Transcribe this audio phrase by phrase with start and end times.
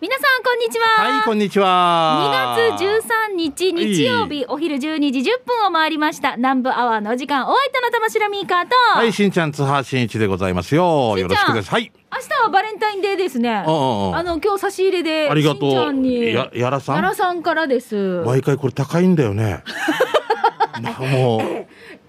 [0.00, 0.86] 皆さんこんにちは。
[0.86, 2.56] はい、こんにちは。
[2.56, 11.18] 2月13日日曜日お昼12時10分を回りました南部アワーのお時間お相手の玉城ミーカーと、はい、しんちゃん、津波しんいちでございますよ。
[11.18, 11.68] よろしくです。
[11.68, 11.92] はい。
[12.10, 13.54] 明日はバレンタインデーですね。
[13.54, 16.96] あの今日差し入れでありがとうしんちゃんにややらさん？
[16.96, 18.22] やらさんからです。
[18.24, 19.62] 毎回これ高いんだよね。
[20.80, 21.40] ま あもう、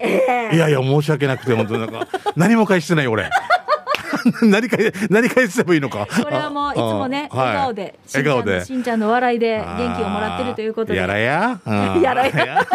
[0.54, 3.28] いやいや、申し訳なくて、本当になんか、何も返してないよ、俺。
[4.42, 6.06] 何返、何返せばいいのか。
[6.06, 8.64] これはもういつもね笑顔で、はい笑顔で。
[8.64, 10.98] しんちゃんの笑いで元気をもらってるということで。
[10.98, 11.60] やらや。
[11.64, 12.66] うん やらや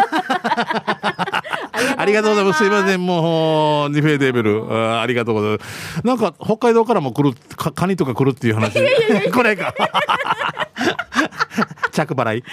[1.96, 2.58] ありがとうございます。
[2.58, 3.04] すいません。
[3.04, 4.64] もう、ニフェーデーベル。
[4.70, 6.06] あありがとうございます。
[6.06, 8.78] なんか、北海道からも来る、かカニとか来るっていう話。
[9.32, 9.74] これか。
[11.92, 12.44] 着払い。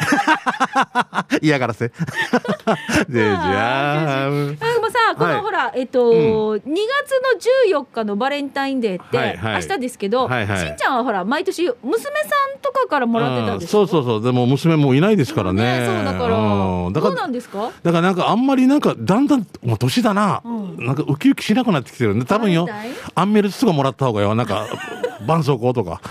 [1.42, 1.88] 嫌がらせ。
[3.10, 4.26] で、じゃあ。
[4.26, 5.42] あでもさ、この、はい。
[5.42, 6.12] ほら、えっと、
[6.58, 6.66] 2月
[7.74, 12.10] の14日のバレンタインデーって、明日ですけど、しんちゃんはほら、毎年、娘さ
[12.56, 14.24] んとかからもらってたんですそうそうそう。
[14.24, 15.84] でも娘もういないですからね。
[15.86, 16.94] そうだから、うん。
[16.94, 17.70] だからどうなんですか？
[17.84, 20.86] だからなんかあんまりなんかだんだんもう年だな、うん。
[20.86, 22.68] なんかウキウキしなくなってきてるんで多分よ。
[23.16, 24.36] アンメルスがもらった方がよ。
[24.36, 24.66] なんか
[25.20, 26.02] 絆創膏とか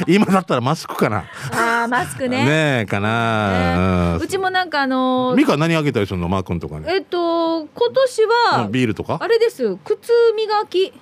[0.08, 1.24] 今だったらマスクかな。
[1.52, 2.44] ああ、マスクね。
[2.44, 6.84] ねえかな、ねうちもなんかあのーミカ何あげたりするのマー君とかに？
[6.88, 8.22] えっと、今年
[8.52, 9.18] は、ビールとか？
[9.20, 10.92] あれです、靴磨き。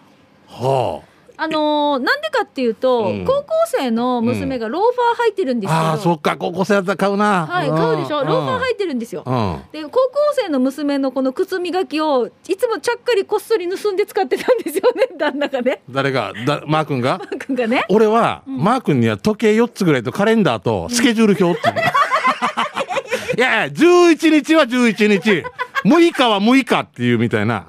[0.48, 1.11] はあ
[1.48, 3.24] のーなんでかっていうと、うん。
[3.24, 7.46] 高校生の娘がローファー履いてるんですけど、あそっか高校生だったら買うな。
[7.46, 9.22] はい、買うでしょ、ローファー履いてるんですよ。
[9.26, 9.60] うん。
[9.72, 10.00] で高校
[10.34, 15.82] 生の娘のこの靴磨きをいつもちゃっかりこっそり盗んで使ってたんですよね旦那がね。
[15.90, 16.32] 誰が？
[16.46, 17.18] だマー君が？
[17.18, 17.84] マー君がね。
[17.88, 21.76] 俺は、マー君には時計4つぐらいとカレンダーとスケジュール表っていう、
[23.38, 25.44] いやいや11日は11日。
[25.84, 27.66] 6日は6日っていうみたいな。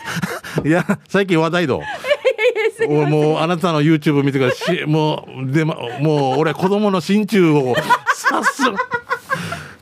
[0.64, 1.86] いや最近話題ど俺
[2.88, 7.74] もうあなたの YouTube 見てからしもうで、ま、もう俺子供の心中を
[8.14, 8.62] さっす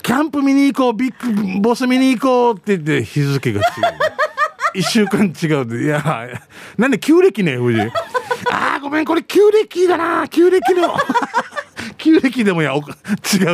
[0.02, 3.64] キャンプ見に行こうビッグボス見に行こうって言って日付が違う。
[4.74, 6.28] 一週間違うでいや
[6.76, 7.82] なんで旧暦ね藤井。
[8.50, 10.28] あーごめんこれ旧暦だな。
[10.28, 10.94] 旧暦の
[11.96, 12.82] 旧暦でもやお違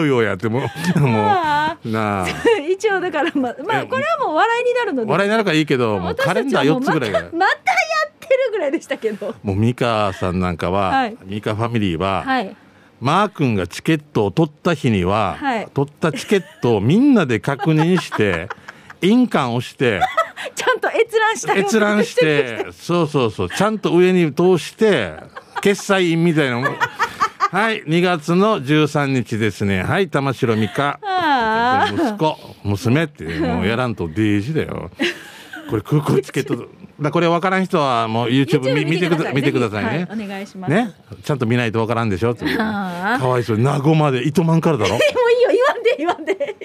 [0.03, 0.63] うよやっても
[0.97, 2.27] うもあうなあ。
[2.69, 5.11] 一応だからままあえこれはもう笑いになるので。
[5.11, 7.55] 笑いになるからいいけどもう私カレンダー4たちはもうつぐらいがまた
[8.35, 9.35] るぐらいでしたけど。
[9.43, 11.17] もうミカさんなんかは、はい。
[11.25, 12.57] ミカファミリーは、はい。
[13.01, 15.69] マー君がチケットを取った日には、はい。
[15.73, 18.49] 取ったチケットをみんなで確認して
[19.03, 20.01] 印鑑をして
[20.55, 25.15] ちゃんと閲覧した閲覧してそうそうそうちゃんと上に通して
[25.63, 29.83] 決済印みたいなはい2月の13日ですね。
[29.83, 31.01] はい玉城美香
[31.93, 34.91] 息子娘ってもうやらんとデージだよ。
[35.69, 36.69] これ空港チケット
[37.01, 39.85] だこれ分からん人はもう YouTube 見見てくだ見てください。
[39.85, 40.25] ね、はい。
[40.25, 40.71] お願いします。
[40.73, 40.93] ね。
[41.25, 42.33] ちゃんと見ないと分からんでしょ？
[42.33, 43.59] ってかわいそう。
[43.59, 44.91] 名護まで糸満からだろ？
[44.95, 45.01] もうい
[45.41, 46.57] いよ言わんで言わんで。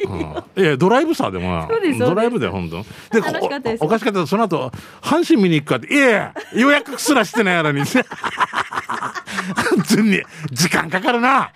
[0.56, 0.64] うん。
[0.64, 1.68] いやドライブさでも。
[1.68, 1.68] な
[2.06, 2.84] ドライブで本当。
[3.22, 7.82] で楽しかったおおかしかったその後阪神見に行くかっていや予約すらしてないやらに。
[9.56, 11.52] 普通に時間かかるな。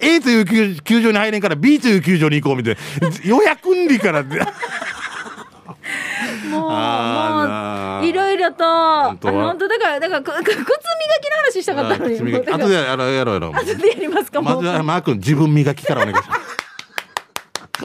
[0.00, 2.80] A という球球場に入れんから B という球場に行こうみたいな。
[3.24, 4.20] 予約んりから。
[4.20, 4.40] って
[6.50, 10.66] もうもういろいろとあ本当本当だからだから靴磨きの
[11.44, 12.50] 話したかったのにあ磨き。
[12.50, 13.52] 後でやろうやろうやろう。
[13.56, 16.62] 後でやりますかまずはマー君自分磨きからお願いします。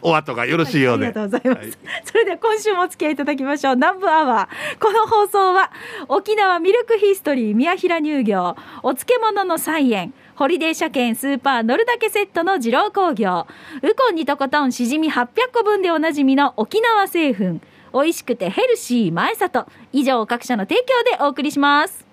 [0.01, 1.07] お後がよろしいようで。
[1.07, 1.73] ありがとうございます、はい。
[2.03, 3.75] それでは今週もお付き合いいただきましょう。
[3.75, 4.79] 南部アワー。
[4.79, 5.71] この放送は
[6.07, 8.55] 沖縄ミルクヒストリー宮平乳業。
[8.83, 10.13] お漬物の菜園。
[10.35, 13.47] ホリデー車検スーパー乗るだけセットの二郎工業。
[13.81, 17.59] ウコンにとことんしじみ800個分でおなじみの沖縄製粉
[17.93, 19.65] 美味しくてヘルシー前里。
[19.93, 22.07] 以上各社の提供でお送りします。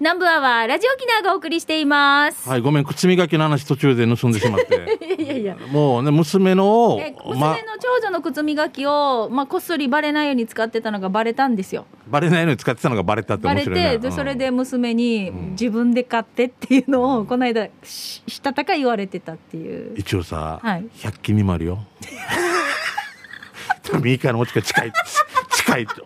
[0.00, 4.96] 南部アワーラジオ沖縄がお送りしています、はいごめん靴磨きの話途中で盗んでしまって。
[5.20, 11.84] い、やいやもうね娘ので娘まの長女の靴磨きを、まあ、こっそりバレないように使ってたのがバレたんですよ。
[12.06, 14.14] バレないのに使ってたのがバレたってバレ面白いねて、でうん。
[14.14, 19.94] それで娘にん自分で買ってっていうのをこの間ししたたか言われてたっていう。
[19.96, 20.84] 一応さ、はい。
[20.94, 21.80] 100均にもあるよ
[23.96, 24.92] 右からもちか近い
[25.56, 26.04] 近いと。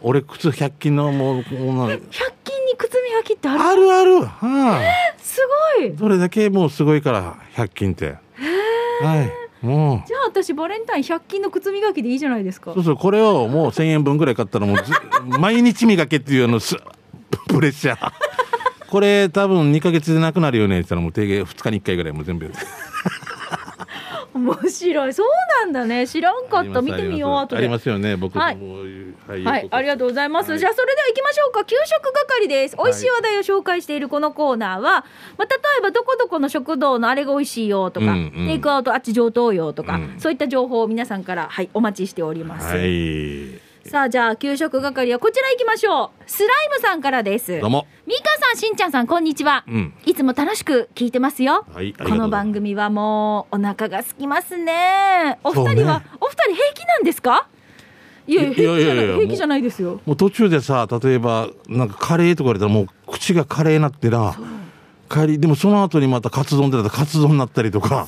[0.00, 1.98] 俺靴100均のもうもうな100
[2.44, 4.80] 均に靴磨きってあるあるある、は
[5.18, 5.40] す
[5.76, 5.88] ごい。
[5.88, 8.16] い、どれだけもうすごいから100均って。
[9.02, 9.64] はい。
[9.64, 10.08] もう。
[10.08, 12.72] じゃあ私バレンタイン100均の靴磨きでいいじゃないですか。
[12.74, 14.92] そうそうこれをもう1000円分ぐらい買ったらもうず
[15.38, 16.76] 毎日磨けっていうあのす
[17.48, 18.12] プレッシャー。
[18.88, 22.52] これ多分2ヶ月でなくなるよねって言ったらもう定芸2日に1回ぐらいもう全部
[24.34, 25.14] 面白い。
[25.14, 25.26] そう
[25.60, 26.06] なんだね。
[26.06, 26.80] 知らんかった。
[26.80, 27.58] 見てみよう後で。
[27.58, 28.16] ありますよね。
[28.16, 28.58] 僕、はい。
[29.26, 30.50] はいはい、ありがとうございます。
[30.50, 30.58] はい。
[30.58, 31.64] じゃあ、それでは行きましょうか。
[31.64, 32.76] 給食係です。
[32.76, 32.86] はい。
[32.86, 35.04] 美味しい話題を紹介しているこのコーナーは、
[35.38, 38.46] まあ、例えば、どこどこの食堂のあれが美味しいよとか、うんうん。
[38.48, 40.14] テイクアウトあっち上等よとか、うん。
[40.18, 42.74] そういった情報を皆さんから、はい、お待ちしております。
[42.74, 46.22] はいさあ、じゃあ、給食係はこちら行きましょう。
[46.30, 47.60] スライムさんからです。
[47.60, 47.86] どうも。
[48.06, 49.64] ミカさん、しんちゃんさん、こんにちは。
[49.66, 49.92] うん。
[50.06, 51.66] いつも楽しく聞いてますよ。
[51.72, 55.40] はいこの番組はもうお腹が空きますね。
[55.42, 57.48] お二人は、そうお二人平気なんですか？
[58.28, 60.00] いやいや、いや平気じゃない平気じゃないですよ。
[60.06, 64.36] もう途中でさ例えばなんかカレーとか言われたらもう口がカレーになってな。
[65.10, 68.06] 帰りでもその後にまたカツ丼でたらカツ丼になったりとか。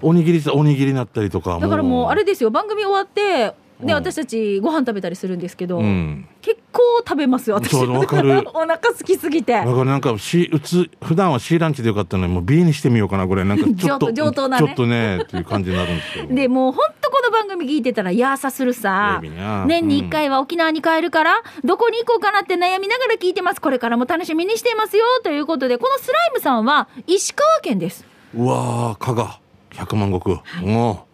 [0.00, 1.58] おにぎりさおにぎりになったりとか。
[1.58, 2.08] だからもう。
[2.08, 2.50] あれですよ。
[2.50, 3.90] 番組終わってでうん。
[3.94, 6.28] 私たちご飯食べたりするんですけど、うん。
[6.42, 7.70] 結構食べますよ私。
[7.70, 8.44] そうわかる。
[8.54, 9.52] お腹空きすぎて。
[9.52, 13.44] だからなんか C うつ普段は C ランチでよかったのにもう B にしてみようかなこれ。
[13.44, 14.66] なんかちょっと上等なね。
[14.66, 19.20] ちょっとねっていう感じになるんですよ でもうほんとこの番組聞いてたらやーさするさ。
[19.66, 23.60] 年に1回は沖縄に帰るから、どこに行こうかなって悩みながら聞いてます。
[23.60, 28.04] これからも楽しみにしていますよということでこのスライムさんは石川県です。
[28.34, 29.40] うわー加賀。
[29.74, 31.06] 百万石、も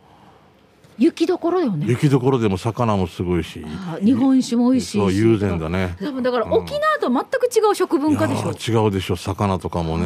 [0.99, 1.87] 雪どころようね。
[1.89, 3.65] 雪どころでも魚もすごいし。
[3.67, 4.99] あ日本酒も美味しいし。
[4.99, 5.97] そう友禅だね。
[6.01, 8.43] 多分だから沖縄とは全く違う食文化でしょ。
[8.43, 10.05] いやー違うでしょ魚とかもね。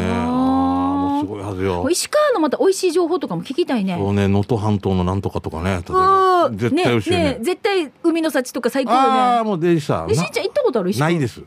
[1.20, 1.88] すごいはずよ。
[1.90, 3.96] 石川のまた美味しい情報とかも聞きたいね。
[3.98, 5.82] そうね能登半島のなんとかとかね。
[6.52, 7.24] 絶対美味しいよね。
[7.34, 10.90] ね絶対海の幸とか最高ああよねもうでさでしんちゃん行ったことある？
[10.90, 11.42] 石川ないです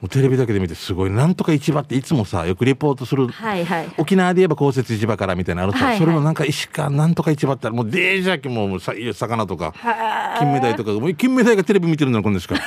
[0.00, 1.10] もうテレビだけで見てすごい。
[1.10, 3.28] なんとか市場っていつもさよくリポートする。
[3.28, 3.88] はいはい。
[3.98, 6.00] 沖縄で言えば公設市場からみたいなのあるさ、はいはい。
[6.00, 9.72] それのなんか石川なんとか市場ってもうデージャーキもうさ魚とか。
[9.76, 10.92] は金目鯛とか。
[10.92, 12.62] もう金目鯛がテレビ見てるのはこんですから。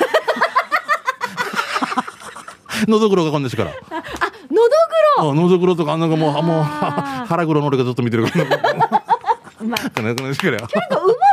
[2.88, 3.72] のどぐろがこんですから。
[3.72, 4.00] のどぐ
[5.24, 8.46] ろあのどぐろとかなんかもうあもう腹黒の俺がずっと見てるから。
[8.46, 10.34] う まいなんかうま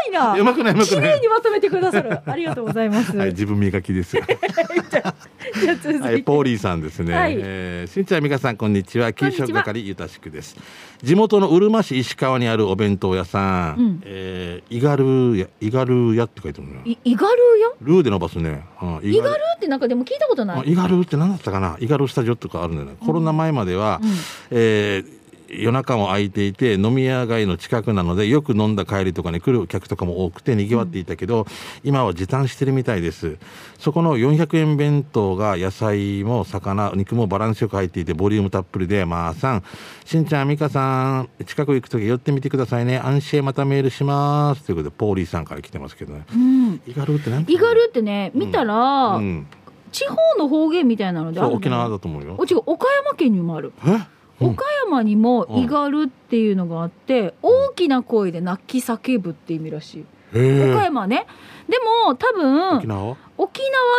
[0.09, 0.35] いな。
[0.41, 1.05] うまくないうまく綺ない。
[1.15, 2.21] 麗にまとめてくださる。
[2.25, 4.17] ありがとうございます、はい自分磨きです
[4.99, 7.15] はい、ポーリーさんですね。
[7.15, 9.13] はいえーしんちゃん、みかさん、こんにちは。
[9.13, 10.57] 給食係ゆたしくです。
[11.03, 13.77] 地元のうるま市石川にあるお弁当屋さん。
[13.79, 16.83] うんえー、イガルや、イガル屋って書いてあるね。
[16.85, 18.65] いイガルよルーで伸ばすね。
[18.83, 21.77] うん、イイガルってなんかでも聞いたことないあイガルって何だったかな？
[21.81, 24.09] イガルスタジオとかあるんだよね、コロナ前までは、うん
[24.51, 25.20] えー
[25.51, 31.47] 夜中も空いていて飲み屋街の近くなのでよく飲んだ帰りとかに来る客とかも多くて賑わっていたけど、
[31.83, 33.37] 今は時短してるみたいです。
[33.79, 39.65] そこの400円弁当が野菜も魚肉もバランスよく入っていてボリュームたっぷりでまあさん。
[40.05, 42.99] しんちゃん美香さん近く行く時寄ってみてくださいね。
[42.99, 44.65] 安心またメールします。
[44.65, 46.25] ということでポーリーさんから来てますけどね。
[46.33, 46.81] うん。
[46.87, 49.47] イガルって何イガルってね見たら、うん、
[49.93, 52.37] 地方の方言みたいなので沖縄だと思うよ。
[52.39, 53.73] お違う岡山県にもある。
[53.85, 53.91] え？
[53.91, 54.07] うん
[54.41, 61.27] 岡山にもイガルっていうのがあって、大きな声で泣き叫ぶって意味らしい、岡山はね。
[61.69, 61.77] で
[62.07, 63.13] も多分沖縄？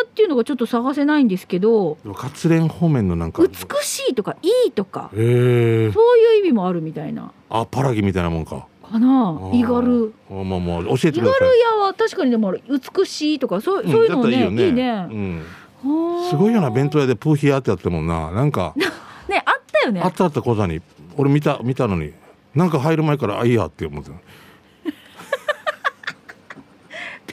[0.03, 3.41] っていうのがちょっと探せないんですけど活連方面のなんか。
[3.43, 3.53] 美
[3.83, 7.31] しいとかいいとかそういう意味もあるみたいな。
[7.49, 8.67] あパラギみたいなもんか。
[8.91, 9.39] かな。
[9.53, 11.59] イガルあまあまあ教えてイガルください。
[11.59, 14.65] 屋は確かにでも美しいとかそう,、うんそういうのもね。
[14.65, 15.07] いいね。
[16.29, 18.75] すごいよな弁当屋でプーヒヤってやってたもんななんか
[19.81, 20.81] たよねあったあった講座に
[21.17, 22.13] 俺見た見たのに
[22.53, 24.15] なんか入る前からあいいやって思ってた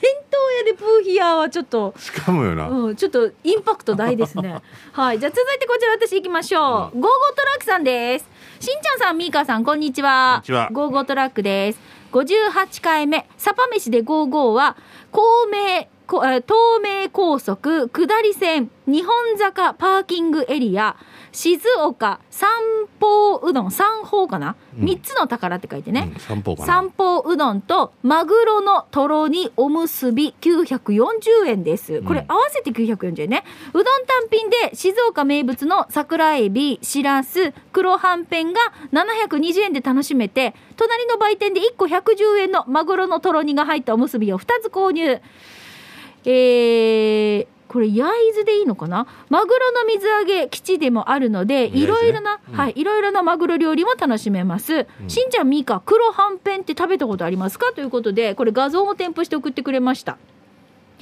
[0.00, 4.62] 弁当屋でプーヒヤはちょっとしかもよな、うん、ちょっとインパクト大ですね。
[4.92, 6.62] はい、じゃあ続いてこちら私行きましょう。
[6.62, 8.28] ゴーゴートラックさんです。
[8.60, 10.34] しんちゃんさん、みーかさん、こんにちは。
[10.34, 11.80] こんにちはゴーゴートラックです。
[12.12, 14.76] 58回目、サパ飯でゴーゴーは、
[15.10, 20.96] 公明、東名高速下り線日本坂パーキングエリア
[21.32, 22.48] 静岡三
[23.00, 24.84] 宝うどん三宝かな、うん。
[24.84, 26.66] 三つの宝って書いてね、うん、三宝かな。
[26.66, 32.02] 三宝うどんとマグロのとろ煮おむすび940円です。
[32.02, 38.60] これうん合わせて940円ね、うどん単品で静岡名物の桜エビしらす黒はんぺんが
[38.92, 45.20] 720円で楽しめて隣の売店で1個110円のマグロのとろ煮が入ったおむすびを2つ購入。
[46.24, 49.06] えーこれ焼津でいいのかな？
[49.28, 52.54] マグロの水揚げ基地でもあるのでいろいろな、うん。
[52.54, 55.08] はいいろいろなマグロ料理も楽しめます、うん。
[55.10, 57.72] しんちゃんみーか黒はんぺんって食べたことありますか？
[57.74, 60.16] ということでこれ画像も添付して送ってくれました。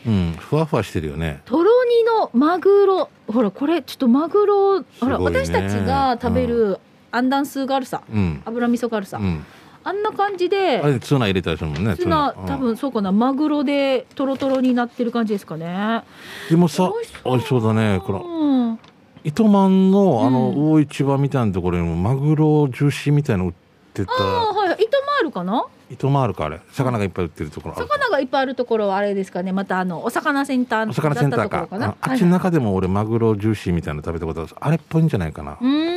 [0.07, 0.33] うん。
[0.39, 1.41] ふわふわしてるよね。
[1.45, 3.11] とろ煮のマグロ。
[3.29, 6.79] ほらこれちょっとマグロほら、私たちが食べる
[7.11, 8.03] アンダンスーがあるさ。
[8.13, 8.43] うん。
[8.45, 9.45] 油味噌があるさ、うん
[9.87, 12.47] あんな感じであれツナ入れたりするもんねツナうん。
[12.47, 13.13] 多分そうかな。
[13.13, 16.03] マグロでトロトロになってる感じですかね。
[16.51, 16.91] でもさ
[17.25, 17.63] 美味しそう。
[17.63, 18.25] だねこの。
[18.25, 18.79] うん。
[19.25, 20.55] 糸満のあのうん。
[20.55, 23.55] 魚市場みたいなところにもマグロジューシーみたいなの売っ
[24.03, 24.13] ってた。
[24.13, 25.65] ああはい糸もあるかな？
[25.89, 26.61] 糸もあるかあれ。
[26.73, 27.75] 魚がいっぱい売ってるところ。
[27.77, 29.53] 魚がいっぱいあるところはあれですかね。
[29.53, 31.69] またあのお魚センターお魚センターか。
[31.71, 34.51] ああっちの中でも俺マグロジューシーみたいなの食べたことある。
[34.61, 35.57] あれっぽいんじゃないかな。
[35.61, 35.96] うーん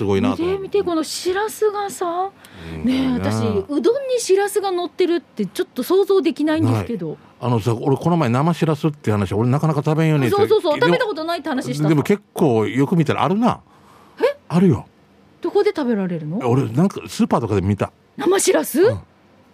[0.00, 2.30] すごいな見て見てこのしらすがさ
[2.74, 2.84] うん。
[2.86, 3.36] ねえ私
[3.68, 11.86] うどんにしらすが乗ってるってちょっと想像できないんですけど、あのさ俺この前生しらすって話俺なかなか食べんよねそうそうそう食べたことないって話した。
[11.86, 13.60] でも結構よく見たらあるな。
[14.48, 14.86] あるよ。
[15.42, 16.38] どこで食べられるの？
[16.48, 17.92] 俺なんかスーパーとかで見た。
[18.16, 19.00] 生しらす、ん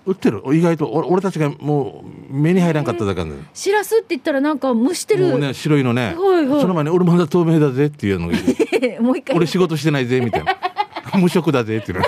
[0.06, 0.40] 売ってる？
[0.54, 0.88] 意外と。
[0.90, 5.26] 俺俺たちがもう目に入らんかっただけなしらすって言ったらなんか蒸してる。
[5.26, 6.60] もうね白いのね、はいはい。
[6.60, 9.36] その前に俺まだ透明だぜっていうのがいる もう一回。
[9.36, 10.56] 俺仕事してないぜみたいな。
[11.18, 12.04] 無職だぜっていうの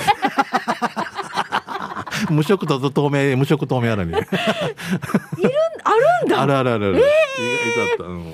[2.30, 4.26] 無職だと透明無職透明あるにある
[6.26, 6.42] んだ。
[6.42, 7.00] あるあるあるある、意
[7.76, 8.24] 外とあった、うん。
[8.24, 8.32] で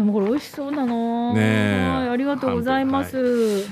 [0.00, 1.32] もこれ美味しそうだな。
[1.34, 1.88] ねえ。
[1.88, 3.16] はいありがとうございます、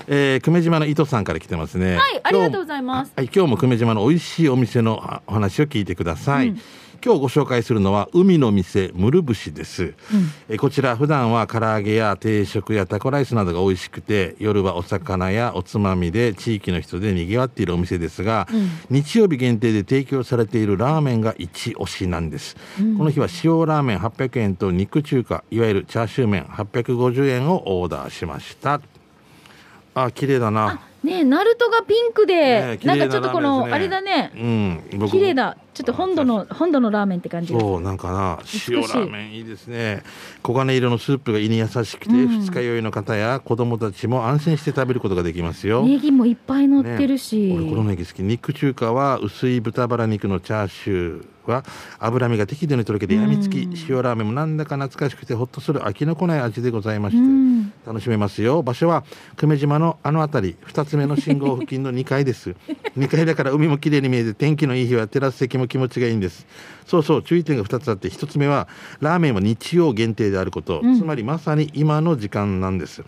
[0.06, 1.96] えー久米島の伊藤さんから来てますね。
[1.96, 3.12] はいありがとうございます。
[3.16, 6.60] はい、今日も久米島の美味しいお店のあお話を聞いてください、うん
[7.02, 9.94] 今日ご紹介するのは海の店ムルブシです、
[10.48, 18.46] えーこちら普段は唐揚げや定食やタコライスなどが美味しくて夜はお魚やおつまみで地域の人で賑わっているお店ですが、
[18.90, 22.56] 日曜日限定で提供されているラーメンが一押しなんです、
[22.98, 28.80] この日は塩ラーメン800円と肉中華いわゆるチャーシュー麺850円をオーダーしました。
[29.94, 30.80] あ綺麗だな。
[31.02, 34.32] ねえナルトがピンクで、ねえなんかちょっとこの、あれだね。
[34.34, 38.38] うん僕綺麗だちょっと本土の本土のラーメンって感じがそうなんかな。
[38.68, 40.02] 塩ラーメンいいですね。
[40.44, 42.40] 黄金色のスープが胃に優しくて、うん。
[42.40, 47.54] 二日酔いの方や子供たちも安心して食べることができますよ、ネギもいっぱい乗ってるし、ね。
[47.56, 48.22] 俺このネギ好き。
[48.22, 51.64] 肉中華は薄い豚バラ肉のチャーシューは
[51.98, 57.72] 脂身が適度にとろけてやみつき、うん塩ラーメンもなんだか懐かしくてほっとする飽きのこない味でございまして、うん。
[57.86, 58.62] 楽しめますよ。
[58.62, 59.04] 場所は
[59.36, 60.56] 久米島のあの辺り。
[60.66, 62.54] 2つ目の信号付近の2階です。
[62.96, 66.46] 2階だから海も綺麗に見えて天気のいい日はテラス席も気持ちがいいんです。
[66.86, 68.68] そうそう注意点が2つあって1つ目は
[69.00, 70.98] ラーメンは日曜限定であること、うん。
[70.98, 73.04] つまりまさに今の時間なんです。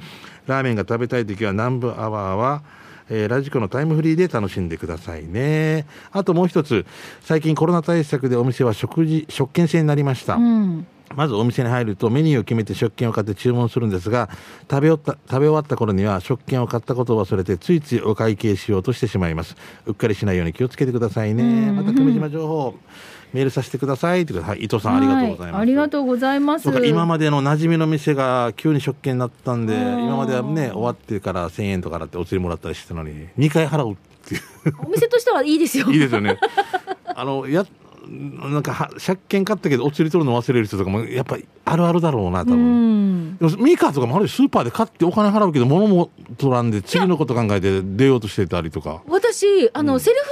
[0.46, 2.62] ラーメンが食べたい時は南部アワーは
[3.08, 5.86] えーラジコのタイムフリーで楽しんでくださいね。
[6.12, 6.86] あともう一つ
[7.20, 10.86] 最近コロナ対策でお店は食事食券制になりました、うん。
[11.14, 14.30] まずお店に入るとメニューを決めて食券を買って注文するんですが
[14.70, 19.56] 食べ終わった食べ終わった頃には食券を買ったことを忘れてついついお会計しようとしてしまいます。
[19.86, 21.42] うっかりしないように気をつけてくださいね。
[21.42, 21.76] うん。
[21.76, 22.78] また久米島情報
[23.32, 26.86] メールさせてくださいってはい伊藤さんありがとうございます、はありがとうございます。
[26.86, 33.96] 今までの馴染みの店が急に食券になったんでうん今まではね終わってから1000円とかだってお釣りもらったりしてたのに2回払うっ
[34.26, 34.42] ていう。
[34.84, 35.86] お店としてはいいですよ。
[35.92, 36.38] いいですよね。
[37.14, 37.66] あのや
[38.08, 43.34] なんかは借券買ったけどお釣り取るの忘れる人とかもやっぱりあるあるだろうな多う分。
[43.34, 43.36] ん。
[43.38, 49.02] でもミカとかもあるしスーパーで買ってお金払うけど物も取らんで次のこと考えて出ようとしてたりとか。
[49.06, 50.00] 私あの、うん。
[50.00, 50.28] セルフ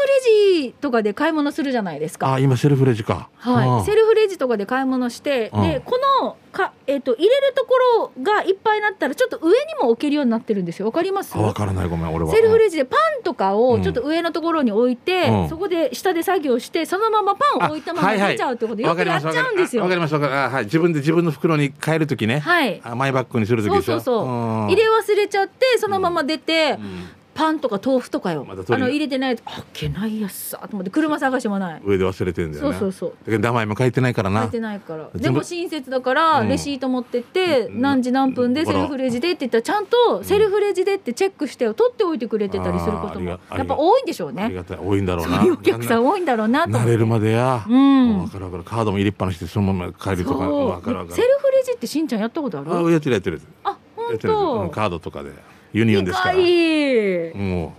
[0.58, 2.34] レジとかで買い物するじゃないですか。
[2.34, 3.28] あ今セルフレジか。
[3.36, 7.74] はい、あセルフレジとかで買い物して、うんでこのか、えっと入れるとこ
[8.18, 10.86] ろがいっぱいになったらちょっと上にも置けるようになってるんですよ。
[10.86, 11.36] わかります？
[11.36, 11.88] あわからない。
[11.88, 12.32] ごめん俺は。
[12.32, 15.48] セルフレジでパンとかうんをちょっと上のところに置いて、うん。
[15.48, 19.82] そこで下で作業してそのままパンを置いたまま出ちゃうってことよくやっちゃうんですよ。
[19.82, 20.44] わかりますわかります。
[20.44, 20.64] あはい。
[20.64, 22.40] 自分で自分の袋に変えるときね。
[22.40, 22.80] はい。
[22.84, 23.82] あマイバッグにするときそう。
[23.82, 24.66] そうそう、ん。
[24.68, 31.82] 入れ忘れちゃってそのまま出て、うんパンとか豆腐とかよ、あの入れてないとあっけないやつさと思って車探してもない。
[31.82, 32.78] 上で忘れてんだよね。
[32.78, 33.38] そうそうそう。
[33.38, 34.42] 名前も書いてないからな。
[34.42, 35.08] 書いてないから。
[35.14, 36.48] でも親切だからうん。
[36.48, 37.80] レシート持ってって、うん。
[37.80, 43.30] 何時何分でセルフレジでって言ったらちゃんとセルフレジでってチェックして取っておいてくれてたりすることも。
[43.30, 44.42] やっぱ多いんでしょうね。
[44.42, 44.78] ありがたい。
[44.78, 45.42] 多いんだろうな。
[45.50, 47.64] お客さん多いんだろうなと慣れるまでや。
[47.66, 48.18] うん。
[48.18, 48.64] わかるわかる。
[48.64, 50.44] カードも入れっぱなしでそのまま帰るとか。
[50.44, 50.68] そう。
[50.68, 51.38] わかるわかセルる。
[51.40, 52.76] フレジってしんちゃんやったことある？
[52.76, 53.40] あ、やってるやってる。
[53.64, 55.30] あや本当カードとかで。
[55.72, 56.34] ユニオンですから。
[56.34, 57.74] も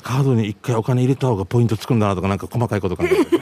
[0.00, 3.38] う、カードに一回お金入れた方がポイントつくんだなとか、なんか細かいこと考えて。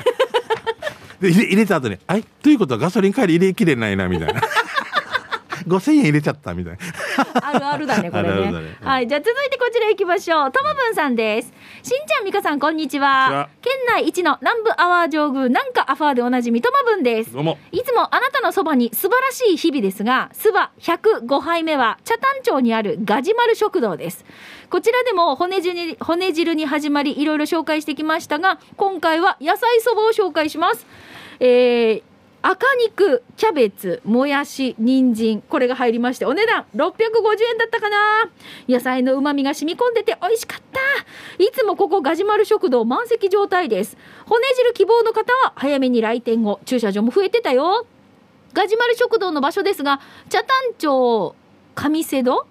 [1.20, 4.40] で、入れ入れた後に、あいということはガソリン帰り入れきれないな、みたいな。
[5.66, 6.78] 5000円入れちゃった、みたいな。
[7.42, 8.28] あるあるだね、これね。
[8.28, 10.52] あるあるだねうんはい、じゃあ続いてこちら行きましょう。
[10.52, 11.52] ともぶんさんです。
[11.82, 13.48] しんちゃん、みかさん、こんにちはは。
[13.62, 17.32] 県内一の南部アワー上宮、なんかアファーでおなじみともぶんです。
[17.32, 17.58] どうも。
[17.72, 24.24] いつもあなたのそばに素晴らしい日々ですが、スバ105杯目は北谷町にあるガジマル食堂です。
[24.70, 30.86] こちらでも骨汁に骨汁に始まりいろいろ紹介してきましたが、今回は野菜そばを紹介します。
[31.40, 32.09] えー
[32.42, 36.86] 赤肉、キャベツ、もやし、人参、これが入りまして、お値段650
[37.50, 38.30] 円だったかな
[38.66, 40.80] 野菜の旨味が染み込んでて美味しかった
[41.42, 43.98] いつもここガジュマル食堂満席状態です。
[44.26, 47.86] 骨汁希望の方は早めに来店後、駐車場も増えてたよ。
[48.54, 51.34] ガジュマル食堂の場所ですが、北谷町
[51.74, 52.46] 上瀬戸。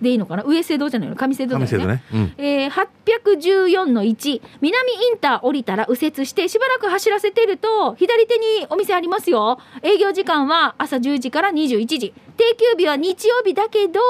[0.00, 0.44] でいいのかな？
[0.44, 1.14] 上制度じゃないの？
[1.16, 1.86] 上制度だよね。
[1.86, 2.02] ね。
[2.12, 2.34] うん。
[2.38, 9.58] えー、814の1南インター降りたら右折してしばらく走らせてると左手にお店ありますよ。
[9.82, 12.12] 営業時間は朝10時から21時。
[12.36, 14.00] 定休日は日曜日だけど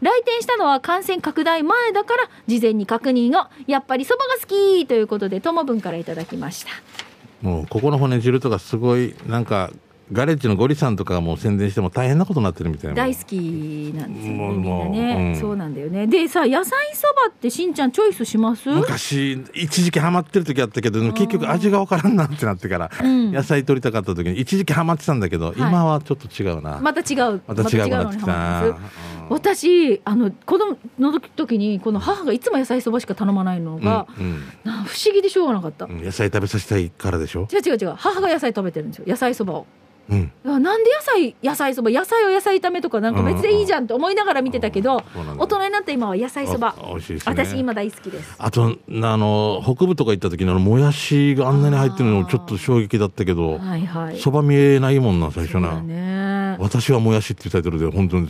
[0.00, 3.46] 来店したのは感染拡大前だから事前に確認を。
[3.66, 6.70] やっぱりそばが好きということでともぶんからいただきました。
[7.42, 9.70] もう、ここの骨汁とかすごい、なんか、
[10.12, 12.96] ガレッジのゴリさんとかがもう宣伝しても大変なことになってるみたいな。
[12.96, 13.34] 大好き
[13.96, 15.40] なんですよねみんなね、うん。
[15.40, 16.06] そうなんだよね。
[16.06, 18.68] でさ野菜そばってしんちゃんチョイスします？
[18.68, 23.32] 昔一時期ハマってる時あったけど結局味がわからんなってなってから、うん。
[23.32, 26.78] 野菜取りたかった時に一時期ハマってたんだけど、今はちょっと違うな。
[26.80, 27.40] また違う。
[27.46, 28.26] また違うくなってきた。
[28.26, 28.78] また違うの
[29.30, 34.42] 私あの子供の時にこの母がいつも野菜そばしか頼まないのが、うん。
[34.64, 37.94] な不思議でしょうがなかった、うん野菜食べさせたいからでしょ、違う違う違う。
[37.96, 39.04] 母が野菜食べてるんですよ。
[39.06, 39.66] 野菜そばを
[40.10, 45.44] うん、なんで野菜野菜そば野菜を野菜炒めとかなんか別でいいじゃんって思いながら見てたけど、そうなんだ。
[45.44, 47.32] 大人になった今は野菜そばあ美味しいですね。
[47.32, 48.34] 私今大好きです。
[48.38, 54.18] あとあの北部とか行った時のあのもやしがあんなに入ってるのちょっと衝撃だったけどはいはい。
[54.18, 56.56] そば見えないもんな最初な、ね。
[56.58, 58.28] 私はもやしっていうタイトルで本当に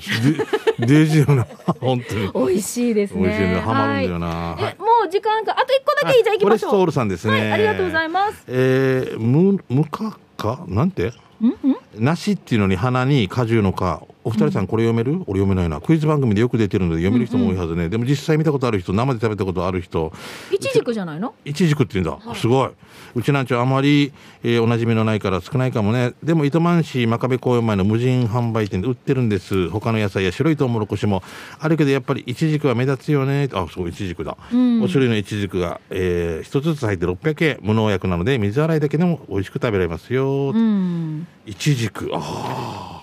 [0.79, 1.47] で デジよな。
[1.81, 2.49] 本当に。
[2.49, 3.23] 美味しいですね。
[3.23, 3.61] 美味しいね。
[3.61, 4.77] ハマるんだよな、はいはい。
[4.79, 5.53] えもう時間か。
[5.53, 6.71] あと一個だけじゃあ行きましょう。
[6.71, 8.45] フォレストオールさんですね、はいありがとうございます。
[8.49, 10.65] えー、むむかか？
[10.67, 11.13] なんて？
[11.41, 12.05] うんうん。
[12.05, 15.81] 梨っていうのに花に果汁の果お二人さんこれ読める、俺読めないな。
[15.81, 20.13] クイズ番組でよく出てるので読める人も多いはずね、でも実際見たことある人生で食べたことある人。
[20.53, 21.35] いちじくじゃないの？
[21.45, 22.71] いちじくって言うんだ、すごい。
[23.17, 24.13] うちなんちはあまり、
[24.45, 26.13] えーおなじみのないから少ないかもね。
[26.23, 29.69] でも糸満市真壁公園前の無人販売店で売ってるんです。
[29.69, 31.23] 他の野菜や白いトウモロコシも。
[31.59, 33.49] あるけどやっぱりいちじくは目立つよね。
[33.53, 34.83] あそういちじくだ、うん。
[34.83, 37.59] お種類のいちじくが、えー一つずつ入って600円。
[37.63, 41.27] 無農薬なので水洗いだけでも美味しく食べられますよ、うん。
[41.47, 43.00] いちじくああ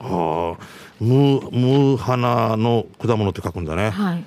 [0.00, 0.64] ああ
[1.00, 4.24] 無無花の果物って書くんだねはい。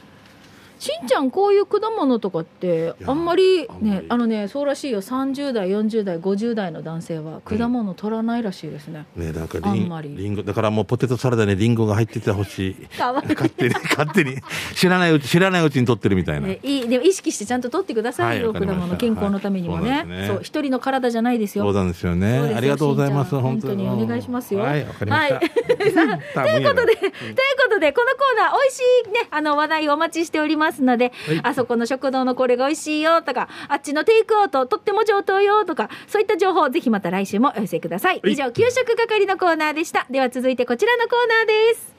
[0.82, 5.00] しんちゃんこういう果物とかってあんまりねあのねそうらしいよ。
[5.00, 10.16] 30代40代50代の男性は果物取らないらしいですね、ねなんかあんまり。
[10.16, 12.74] リンゴだからもうポテトサラダにリンゴが入っててほしい。
[12.98, 13.36] かわいい。
[13.36, 14.38] 勝手に 勝手に。
[14.74, 18.98] 知らないうち知らないうちに取ってるみたいな、ね、いいでも意識してちゃんと取ってくださいよ、はい果物。
[18.98, 20.26] 健康のためにもね,、はいね。
[20.28, 21.66] そう一人の体じゃないですよ。
[21.66, 22.54] そうなんですよね。
[22.56, 23.88] ありがとうございます本当に。
[23.88, 24.62] お願いしますよ。
[24.62, 25.50] はいわかりました、はい。
[26.34, 38.22] とということで、ということで、このコーナー、美味しいね、あの話題をお待ちしておりますので、はいあそこの食堂のこれが美味しいよとか、あっちのテイクアウト、とっても上等よとか、そういった情報、ぜひまた来週もお寄せください。
[38.22, 40.06] はい以上、給食係のコーナーでした。
[40.10, 41.92] では続いてこちらのコーナーです。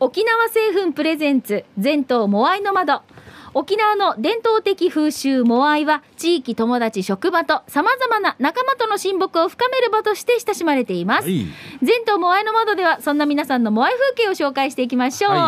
[0.00, 3.02] 沖縄製粉プレゼンツ、全島モアイの窓。
[3.56, 11.46] 沖縄の伝統的風習モアイは地域友達職場と様々な仲間との親睦を深める場として親しまれています、はい。
[11.80, 15.40] 全島モアイの窓ではそんな皆さんのモアイ風景を紹介していきましょう、はい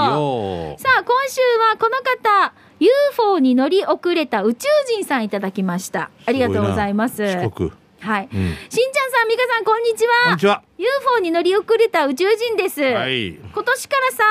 [0.70, 0.76] よ。
[0.78, 1.40] さあ今週
[1.70, 6.10] はこの方 UFO に乗り遅れた宇宙人さんいただきました。
[6.26, 7.24] ありがとうございます。
[7.24, 7.48] はい、うん。
[7.48, 10.12] しんちゃんさん美香さんこんにちは。
[10.26, 10.62] こんにちは。
[10.78, 13.30] UFO に乗り遅れた宇宙人です、はい。
[13.32, 14.24] 今年からさ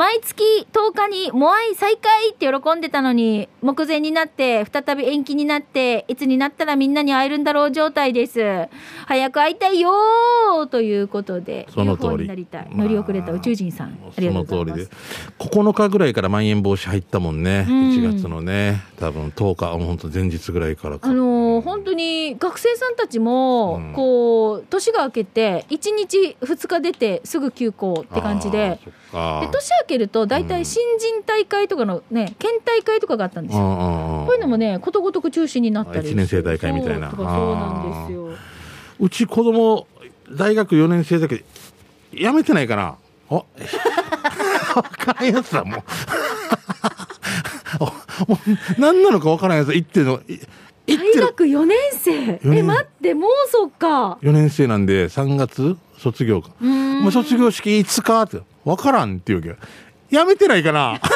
[0.00, 8.40] 毎月10日にモアイ再開って喜んでたのに目前になって再び延期になっていつになったらみんなに会えるんだろう状態です。
[9.04, 12.22] 早く会いたいよーということでその通り。
[12.22, 12.68] になりたい。
[12.70, 14.88] まあ乗り遅れた宇宙人さんありがとうございます。
[14.88, 14.96] で
[15.38, 17.90] 9日ぐらいからまん延防止入ったもんね、うん。
[17.90, 18.80] 1月のね。
[18.98, 21.10] 多分10日もう本当前日ぐらいからか。
[21.10, 23.92] あのー本当に学生さんたちも、うん。
[23.92, 28.80] こう年が明けて1日2日出てすぐ休校って感じで
[29.12, 33.60] で年明けると大体新人大会とかのね県大会とかがあったんですよ。
[33.60, 37.10] ここういうのもねことごとく中止になったりあ一年生大会みたいな。
[37.10, 38.28] そうなんですよ。
[39.00, 39.86] うち子供
[40.30, 41.44] 大学4年生だけど
[42.12, 42.96] やめてないかな。
[43.30, 43.42] あ
[44.74, 45.82] 分からんやつだもう。
[48.28, 50.20] もう何なのか分からんやつ言ってるの。
[50.86, 52.40] 大学4年生？
[52.44, 54.18] え待ってもうそっか。
[54.22, 56.50] 4年生なんで3月卒業か。
[56.60, 59.56] もう卒業式いつかって分からんって言うわ
[60.10, 60.16] け。
[60.16, 61.00] やめてないかな。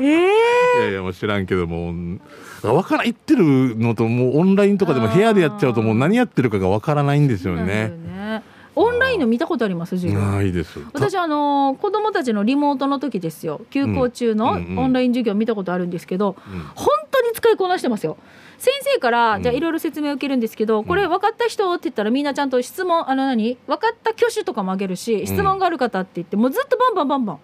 [0.00, 2.20] ええいやいやもう知らんけどもうん。
[2.62, 7.64] 分からん言ってるのともうオンラインとかでも部屋でやっちゃうともう何やってるかが分からないんですよね。
[8.06, 8.42] ね。
[8.74, 10.20] オンラインの見たことあります授業。
[10.20, 10.80] ないです。
[10.92, 13.62] 私あのー子供たちのリモートの時ですよ。
[13.70, 14.78] 休校中のうんうんうん。
[14.80, 16.60] オンライン授業見たことあるんですけど、うん。
[16.74, 18.18] 本当に使いこなしてますよ
[18.58, 19.42] 先生から、うん。
[19.42, 23.58] じゃあいろいろ説明を受けるんですけど、これ分かった人って言ったらみんなちゃんと質問あの何？
[23.66, 27.38] 分かった挙手とかもあげるし質問がある方って言ってもうずっとバンバンバンバン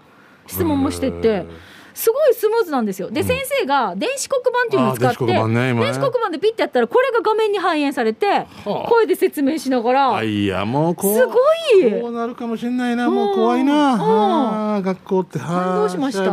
[0.46, 1.46] 質問もしてって、
[1.94, 3.10] すごいスムーズなんですよ。
[3.10, 3.26] で、うん。
[3.26, 8.88] 先生が電子黒板っていうのを使って電子黒板でピッてやったらこれが画面に反映されてはあ。
[8.88, 11.34] 声で説明しながら、あいやもうこうすご
[11.78, 12.00] い。
[12.00, 13.10] こうなるかもしれないな。
[13.10, 13.72] もううん怖いな。
[13.94, 14.00] うん。
[14.00, 15.38] あー学校って。
[15.38, 16.24] は感動しました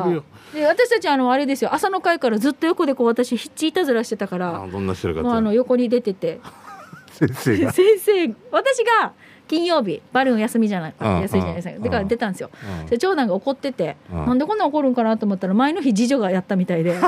[0.53, 1.73] で私たちあのあれですよ。
[1.73, 6.39] 朝の会からずっと横でこう私ヒッチいたずらしてたからあどんなしてるかもうあの横に出てて。
[7.11, 7.71] 先生が。
[7.71, 9.13] 先生私が
[9.47, 11.75] 金曜日バルーン休みじゃないうん休みじゃないですか。
[11.75, 12.49] うんだから出たんですよ。
[12.81, 16.95] うんで長男が怒ってて、うんなんでこんな怒るんかなと思ったら前の日次女がやったみたいで。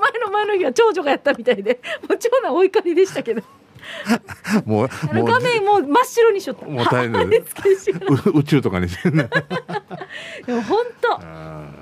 [0.00, 1.80] 前の前の日は長女がやったみたいで。
[2.08, 3.42] もう長男お怒りでしたけど
[4.64, 9.28] もうもう画面もう真っ白にしとったもう大変だよ貼り付けしがらう宇宙とかにしてね
[10.46, 11.20] でも本当。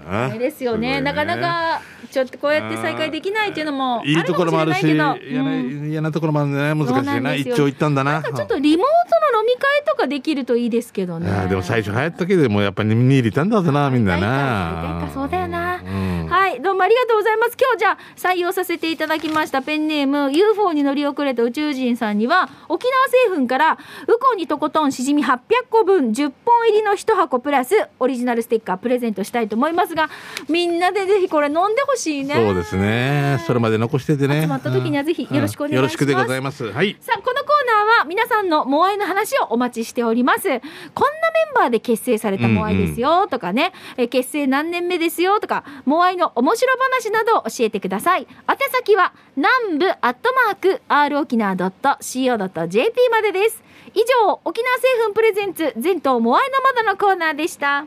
[0.09, 1.01] ああれですよね。
[1.01, 5.91] なかなかちょっとこうやって再開できないっていうのもいいところもあるし嫌なうん。
[5.91, 6.75] 嫌なところもあるね。
[6.75, 7.21] 難しいな。
[7.21, 7.55] なんですよ。
[7.55, 8.23] 一長一短だな。
[8.23, 11.49] ちょっとリモートの飲み会とかできるといいですけどね。
[11.49, 15.11] でも最初流行ったけどもうやっぱり見入りたんだぞなみんなな。
[15.13, 15.83] そうだよな。
[15.85, 16.29] うん。
[16.29, 17.57] はい、どうもありがとうございます。
[17.61, 23.77] 今日じゃあ採用させていただきましたペンネーム UFO に乗り遅れた宇宙人さんには沖縄製粉からウ
[24.19, 25.39] コンにとことんしじみ800
[25.71, 30.09] 個分10本入りの1箱プラスオリジナルステッカープレゼントしたいと思いますが
[30.49, 32.35] みんなでぜひこれ飲んでほしいね。
[32.35, 33.43] そうですね。
[33.47, 34.43] それまで残しててね。
[34.43, 35.75] 集まった時にはぜひよろしくお願いします。
[35.75, 36.71] よろしくでございます。
[36.71, 36.97] はい。
[37.01, 40.43] さあこのコーナーは皆さんのモアイの話をお待ちしております。
[40.43, 48.27] こんなメンバーで結成されたモアイですよとかね、えー結成何年目ですよとかモアイの面白話などを教えてください。
[48.49, 53.63] 宛先は南部アットマーク r 沖縄 .co.jp までです。
[53.95, 57.87] 以上沖縄製粉プレゼンツ全島モアイの窓のコーナーでした。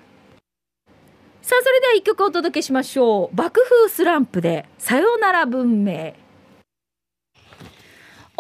[1.42, 3.36] さあそれでは一曲お届けしましょう。
[3.36, 6.14] 爆風スランプでさよなら文明。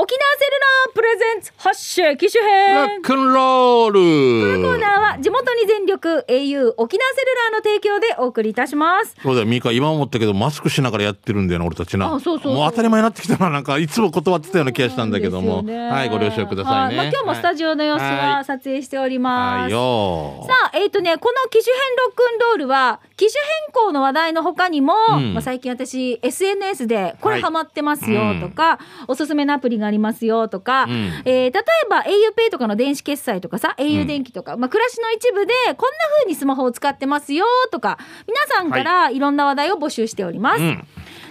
[0.02, 2.76] 沖縄セルラープレゼンツ発射機種編。
[2.76, 4.64] ロックンロール。
[4.64, 9.18] コーナーは地元に全力 au 沖縄セルラーの提供でお送りいたします。
[9.22, 12.16] そうだよ、ミカ、今思ったけど、マスクしながらやってるんだよな、俺たちな。
[12.16, 15.64] あそうそうもう当たり前になってきたな、なんか、いつも断ってたような気がしたんだけども。
[15.64, 15.90] ね。
[15.90, 16.98] はい、ご了承くださいね。
[16.98, 19.72] はまあ、今日もスタジオの様子ははい撮影しております、はい。
[19.74, 20.46] よ。
[20.48, 23.34] さあ、えっ、とね、この機種変ロックンロールは、機種
[23.68, 25.34] 変更の話題の他にも、うん。
[25.34, 27.40] まあ、最近私、SNS でこはい。
[27.40, 30.91] れハマってますよとか、おすすめのアプリがありますよとか、うん
[31.25, 35.75] えー例えば auPay とかの電子決済とかさ、au 電気とか、まあ、暮らしの一部でこんな
[36.19, 37.97] 風にスマホを使ってますよとか、
[38.28, 40.62] 皆さんからいろんな話題を募集しております。
[40.62, 40.69] うん。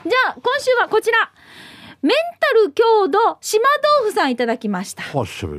[0.05, 1.17] じゃあ、今週はこちら。
[2.01, 3.65] メンタル強度、島
[4.01, 5.03] 豆腐さんいただきました。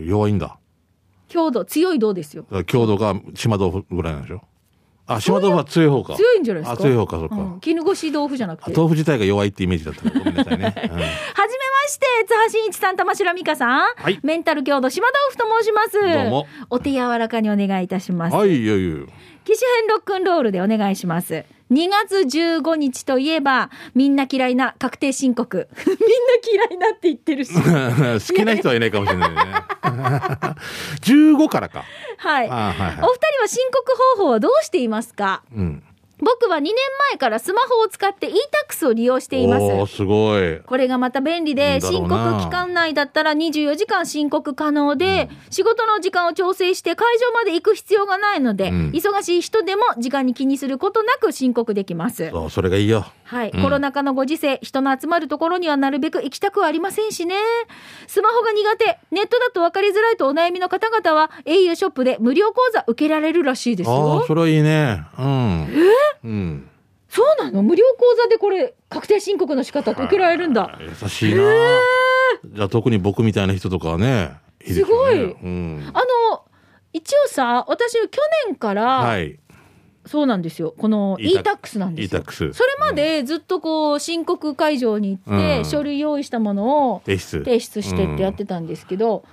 [0.05, 0.57] 弱いんだ。
[1.27, 2.45] 強度、強い銅ですよ？
[2.65, 4.41] 強度が島豆腐ぐらいなんでしょ？
[5.15, 6.15] あ、島豆腐は強い方か。
[6.15, 6.81] 強いんじゃないですか？
[6.81, 7.35] あ、強い方か、そっか。
[7.35, 8.71] うん、絹ごし豆腐じゃなくて。
[8.71, 10.65] あ豆腐自体が弱いってイメージだったからごめんなさいね。
[10.71, 10.97] はじめま
[11.87, 13.79] して、津波真一さん、玉城美香さん。
[13.95, 15.93] はいメンタル強度、島豆腐と申します。
[16.23, 16.47] どうも。
[16.69, 18.33] お手柔らかにお願いいたします。
[18.33, 18.95] うん、はい、いやいや
[19.45, 21.43] 機種編ロックンロールでお願いします。
[21.71, 25.67] 2月15日といえば、みんな嫌いな確定申告。
[25.85, 25.99] みんな
[26.51, 27.53] 嫌いなって言ってるし。
[27.61, 29.35] 好きな人はいないかもしれないね。
[31.01, 31.83] 15からか。
[32.17, 32.49] はい。
[32.49, 35.43] あはいはいお二人は申告方法はどうしていますか？
[35.55, 35.83] うん。
[36.19, 36.73] 僕は2年
[37.11, 39.95] 前からスマホを使って e-tax を利用しています。
[39.95, 40.59] すごい。
[40.65, 52.31] これがまた便利で、申告期間内だったら24時間申告可能で、仕事の時間を調整して会場まで行く必要がないので、うん忙しい人でも時間に気にすることなく申告できます。
[52.49, 53.05] それがいいよ。
[53.29, 57.35] はい、うんコロナ禍のご時世、人の集まるところにはなるべく行きたくはありませんしね。
[58.07, 64.25] スマホが苦手、ネットだと分かりづらいとお悩みの方々は、au ショップで無料講座受けられるらしいですああよー、。
[64.25, 65.03] それはいいね。
[65.19, 65.67] うん。
[66.23, 66.69] うん。
[67.07, 67.61] そうなの？
[67.61, 70.79] 無料講座でこれ、確定申告の仕方受けられるんだ。
[70.81, 71.43] 優しいな。
[72.45, 74.31] じゃあ特に僕みたいな人とかはね。
[74.65, 75.91] いいですよねすごいうん。
[75.93, 75.99] あ
[76.31, 76.41] の、
[76.93, 79.37] 一応さ、私、去年から、はい。
[80.09, 80.73] そうなんですよ。
[80.75, 82.21] この e-tax なんですよ。
[82.21, 87.43] e-tax それまでずっとこう、申告会場に行って、うん書類用意したものを提出。
[87.43, 89.23] 提出してってやってたんですけど、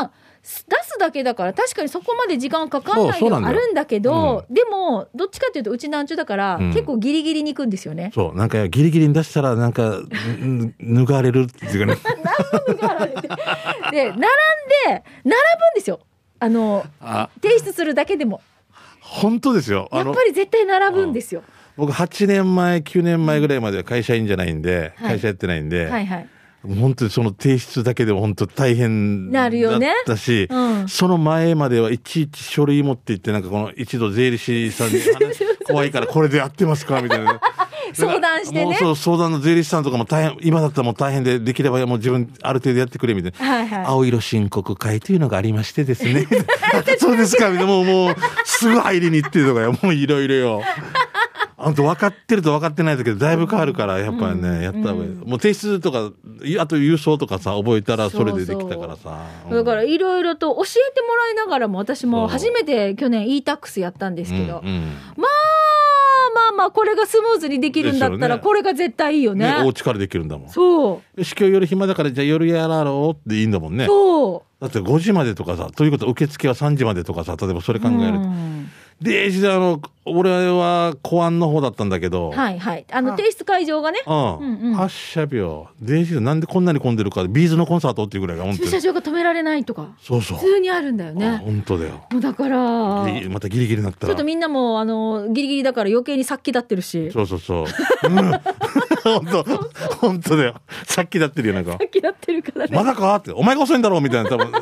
[0.00, 0.10] まあ、
[0.42, 8.10] す出すだけだから確かにそこまで時間かかんないのはあるんだけど、でも、どっちかっていうとうちなんちゅうだから、うん結構ギリギリに行くんですよね。
[8.12, 11.98] そう、なんかギリギリに出したら、なんか、ん脱がれるっていうかね。
[13.92, 14.24] で、並んで、
[14.88, 15.34] 並ぶん
[15.76, 16.00] ですよ。
[16.40, 18.40] あの、あ、提出するだけでも。
[19.06, 19.88] 本当ですよ。
[19.92, 21.42] やっぱ、り絶対並ぶんですよ。
[21.76, 26.28] 僕8年前、9年前ぐらいまでは会社員じゃないんで、はい会社やってないんで、はいはい。
[26.66, 37.40] 本当にその提出だけでも本当大変だなるよねったし、うんその前まではいちいち書類持って行って、なんかこの一度税理士さんに話 怖いからこれでやってますかみたいな。
[37.94, 43.54] 相談してねもうそう、相談の税理士さんとかも大変、今だったらもう大変で、できればもう自分ある程度やってくれみたいな。
[43.54, 43.84] はいはい。
[43.86, 46.26] 青色申告会というのがありましてですね。
[46.98, 47.72] そうですかみたいな。
[47.72, 49.72] もう、もう、すぐ入りに行ってとかよ。
[49.82, 50.62] もういろいろよ。
[51.58, 55.10] あんた分かってると分かってないだけど、だいぶ変わるから、やっぱりね、やった方がいい。
[55.10, 56.12] もう提出とか、
[56.44, 59.24] いあと郵送とかさ、覚えたらそれでできたからさ。
[59.50, 64.82] だからいろいろと教えてもらいながらも私も初めて去年 e-tax やったんですけど、うんうん
[65.16, 65.35] まあ
[66.56, 69.46] まあまあこれがスムーズにできるんだったらこれが絶対いいよね。
[69.46, 70.48] ね、お家からできるんだもん。
[70.48, 73.86] そうよし、今日夜暇だから、じゃあ夜やろうっていいんだもんね。
[73.86, 74.62] そう。
[74.62, 78.18] だって5時までとかさ、ということは受付は3時までとかさ、例えばそれ考えると。
[78.20, 82.86] うんで、実はあの、俺は公安の方だったんだけど、はいはい。
[82.90, 85.66] あのあ提出会場がね、うん、うんうん発射秒。
[85.82, 88.82] 電子でなんでこんなに混んでるか、ビーズのコンサートっていうぐらいが、本当駐車に。
[88.84, 90.44] 場が止められないとかそうそう普。
[90.44, 91.36] 通にあるんだよあね。
[91.38, 92.06] 本当だよ。
[92.10, 92.58] もうだから
[93.28, 94.08] またギリギリになったら。
[94.08, 97.10] ちょっとみんなもあのギリギリだから余計に殺気立ってるし。
[97.10, 97.66] そうそうそう。
[98.04, 98.30] う ん
[99.06, 99.44] 本当、
[99.96, 100.54] 本当だよ。
[100.84, 101.72] さっきだってるよ、なんか。
[101.72, 102.76] 殺気立ってるからね。
[102.76, 104.50] まだかって、お前が遅いんだろうみたいな、多分。
[104.52, 104.60] だ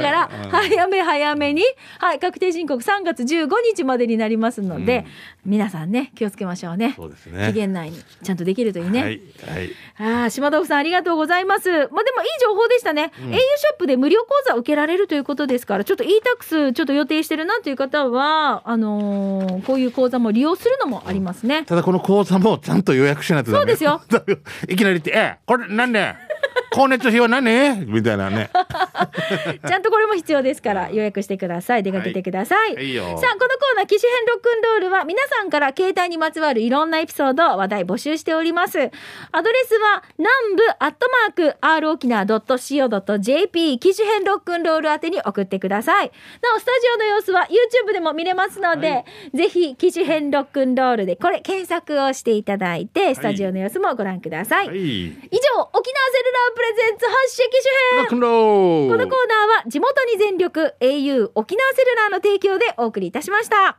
[0.00, 1.62] から、 早め早めに、
[1.98, 5.04] はい、確定申告3月15日までになりますので、
[5.44, 6.94] 皆さんね、気をつけましょうね。
[6.96, 9.02] そうですね期限内にちゃんとできるといいね。
[9.02, 9.70] はい、はい。
[9.98, 11.70] ああ、島田さんありがとうございます。
[11.70, 12.02] まあでもいい
[12.42, 13.12] 情報でしたね。
[13.18, 21.64] au ショップで無料講座受けられるということですから、ちょっと e-tax ちょっと予定してるなという方は、あのーこういう講座も利用するのもありますね。
[21.64, 23.50] ただこの講座もちゃんと予約しないと。
[23.50, 24.00] そうですよ。
[24.68, 26.14] いきなり言って、え、これなんで？
[26.72, 27.84] 光熱費は何？
[27.86, 28.50] みたいなね。
[29.66, 31.82] ちゃんとこれも必要ですから、予約してください。
[31.82, 32.74] 出かけてください。
[32.74, 38.78] はいいいよさあ、このコーナー、機種編ロックンロールは、皆さんから携帯にまつわるいろんなエピソード、話題募集しております。
[38.78, 46.12] アドレスは、南部アットマーク、r 沖縄 .co.jp、機種編ロックンロール宛てに送ってください。
[46.42, 47.48] なお、スタジオの様子は
[47.88, 54.68] YouTube でも見れますので、ぜひ、機種編ロックンロールで、これ検索をしていただいて、スタジオの様子もご覧ください。
[54.68, 54.76] はい。
[54.76, 58.04] 以上、沖縄セルラープレゼンツ発射機種編
[58.90, 63.78] このコーナーは地元に全力 au 沖縄セルラーの提供でお送りいたしました。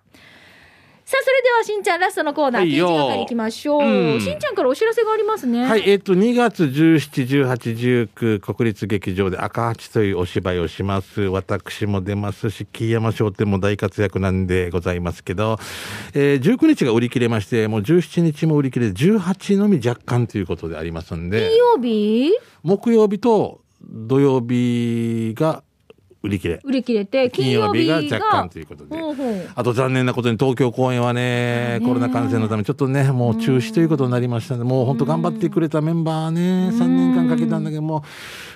[1.11, 4.21] さあ、それではしんちゃんラストのコーナー、はいよ刑事係行きましょう、うん。
[4.21, 5.65] しんちゃんからお知らせがありますね。
[5.65, 11.23] はい、えっ、と、2月17、18、19、国立劇場で赤八というお芝居をします。
[11.23, 15.59] 私も出ますし、木山商店も大活躍なんでございますけど、
[16.13, 21.49] えー19日が売り切れまして、もう17日も売り切れ、18のみ若干ということでありますんで。
[21.49, 22.31] 金、曜日？
[22.63, 25.61] 木曜日と土曜日が
[26.23, 26.59] 売り切れ。
[26.63, 28.97] 売り切れて、金金曜曜日が若干ということで。
[29.55, 38.03] あと残念なことに東京公演はね、ねコロナ感染のためちょっとね、もう中止ということになりましたので、もう本当頑張ってくれたメンバーね、3年間かけたんだけども、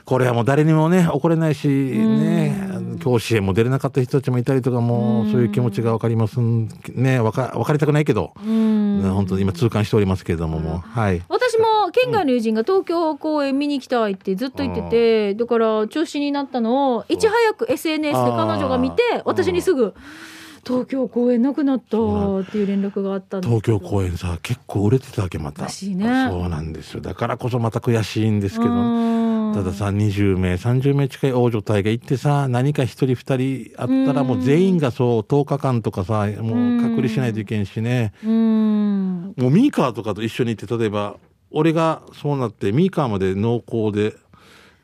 [0.05, 2.69] これはもう誰にもね、怒れないし、ね、
[3.01, 11.23] 教師へも出れなかった人たちもいたりとか、もうそういう気持ちがわかりますんね、わか、わかりたくないけど、本当に今痛感しておりますけれども、もう、はい。
[11.95, 19.93] 県外の友人が東京公演見に行きたいってずっと言ってて、だから中止になったのをいち早く SNS で彼女が見て私にすぐ
[20.65, 25.65] 東京公演なくなったっていう連絡があったんです東京公演さ、結構売れてたわけ、また。
[25.65, 25.69] ね。
[25.69, 27.01] そうなんですよ。
[27.01, 29.53] だからこそまた悔しいんですけど、うん。
[29.53, 38.13] たださ、20名、30名近い大所帯が行ってさ、何か一人二人あったらもう全員がそう、10日間とかさ、もう隔離しないといけんしね。
[38.23, 39.33] うん。
[39.37, 41.17] もうミーカーとかと一緒に行って、例えば、
[41.57, 44.17] 俺がそうなって、ミーカーまで濃厚で、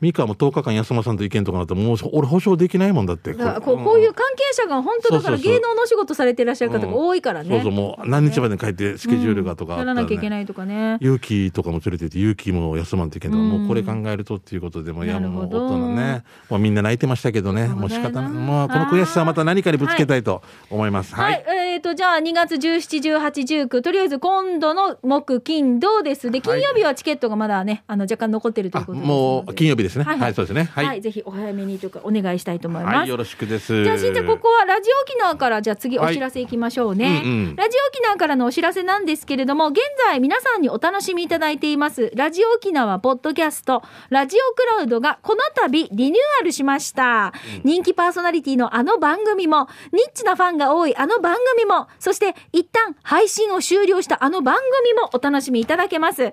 [0.02, 3.32] ミーカーも10日間休まさんといけんとかなったら、もう俺保証できないもんだって。
[3.34, 7.50] こうこういう関係者が本当だから芸能のお仕事されていらっしゃる方が多いからね。
[7.50, 10.98] そうそう、もう何日までに帰ってスケジュールがとかあやら、なきゃいけないとかね。
[11.00, 18.30] 勇気とかも連れてて、勇気も休まんといけんとか、うんもうこれ考えるとっていうことでも、いや、もう大人ね、もうみんな泣いてましたけどね、もう仕方ない。
[18.30, 21.14] もうこの悔しさはまた何かにぶつけたいと思います。
[21.14, 21.36] は、はいい。
[21.74, 26.30] えっ、と、じゃあ2月17、18、19、とりあえず今度の木、金、土です。
[26.30, 29.08] で、金曜日はチケットがまだね、あの、若干残ってるといあうことです。
[29.08, 30.04] もう金曜日ですね。
[30.04, 30.70] ははいい、そうですね。
[30.74, 31.00] は、はいい。
[31.00, 32.96] ぜひお早めにというか、お願いしたいと思います。
[32.96, 33.84] はい、よろしくです。
[33.84, 37.22] じゃあ、しんちゃん、ここはラジオ沖縄から、じゃあ次お知らせいきましょうね。
[37.24, 47.32] うんうんラジオ沖縄からのお知らせなんですけれども、現在皆さんにお楽しみいただいています、ラジオ沖縄ポッドキャスト、ラジオクラウドがこの度リニューアルしました。
[47.64, 56.16] 人気パーソナリティのあの番組も、ニッチなファンが多いあの番組も、そして一旦配信を終了したあの番組もお楽しみいただけます。
[56.16, 56.32] さら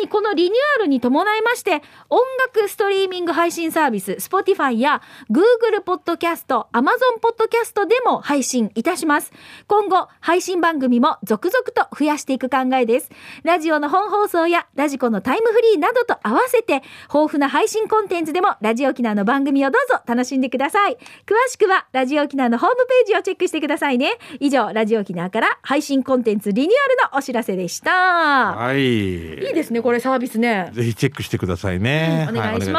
[0.00, 9.32] にこのリニューアルに伴いまして、音楽ストリーミング配信サービス、Spotify や Google ポッドキャスト、Amazon ポッドキャストでも配信いたします。
[9.66, 13.10] 今後、配信番組も続々と増やしていく考えです。
[13.42, 20.96] ラジオの本放送やラジコのタイムフリーなどと合わせて、豊富な配信コンテンツでもラジオ沖縄の番組をどうぞ楽しんでください。
[21.26, 24.18] 詳しくはラジオ沖縄のホームページをチェックしてくださいね。
[24.40, 27.90] 以上、ラジオ沖縄から配信コンテンツリニューアルのお知らせでした。
[27.92, 28.78] はい。
[28.78, 30.70] いいですね、これサービスね。
[30.72, 32.28] ぜひチェックしてくださいね。
[32.30, 32.70] お願いします。
[32.70, 32.75] はい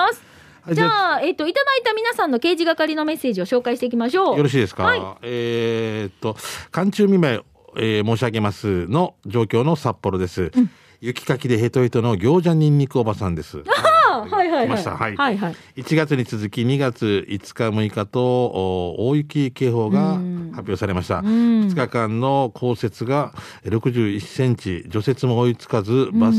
[0.74, 4.38] じゃあ、えっ、と、いただいた皆さんの刑事係のメッセージを紹介していきましょう。
[4.38, 6.36] よろしいですか、はいえーっと、
[6.72, 7.40] 寒中見舞い、
[7.78, 10.52] えー申し上げますの状況の札幌です。
[11.00, 13.64] 雪かきでヘトヘトの餃子ニンニクおばさんです。
[14.10, 14.98] あはいはいはい来ました。
[14.98, 15.16] はい。
[15.16, 20.20] はいはい1月に続き2月5日6日とお大雪警報が
[20.58, 21.20] 発表されました。
[21.20, 23.34] 2日間の降雪が
[23.66, 26.38] 61センチ、除雪も追いつかず、バス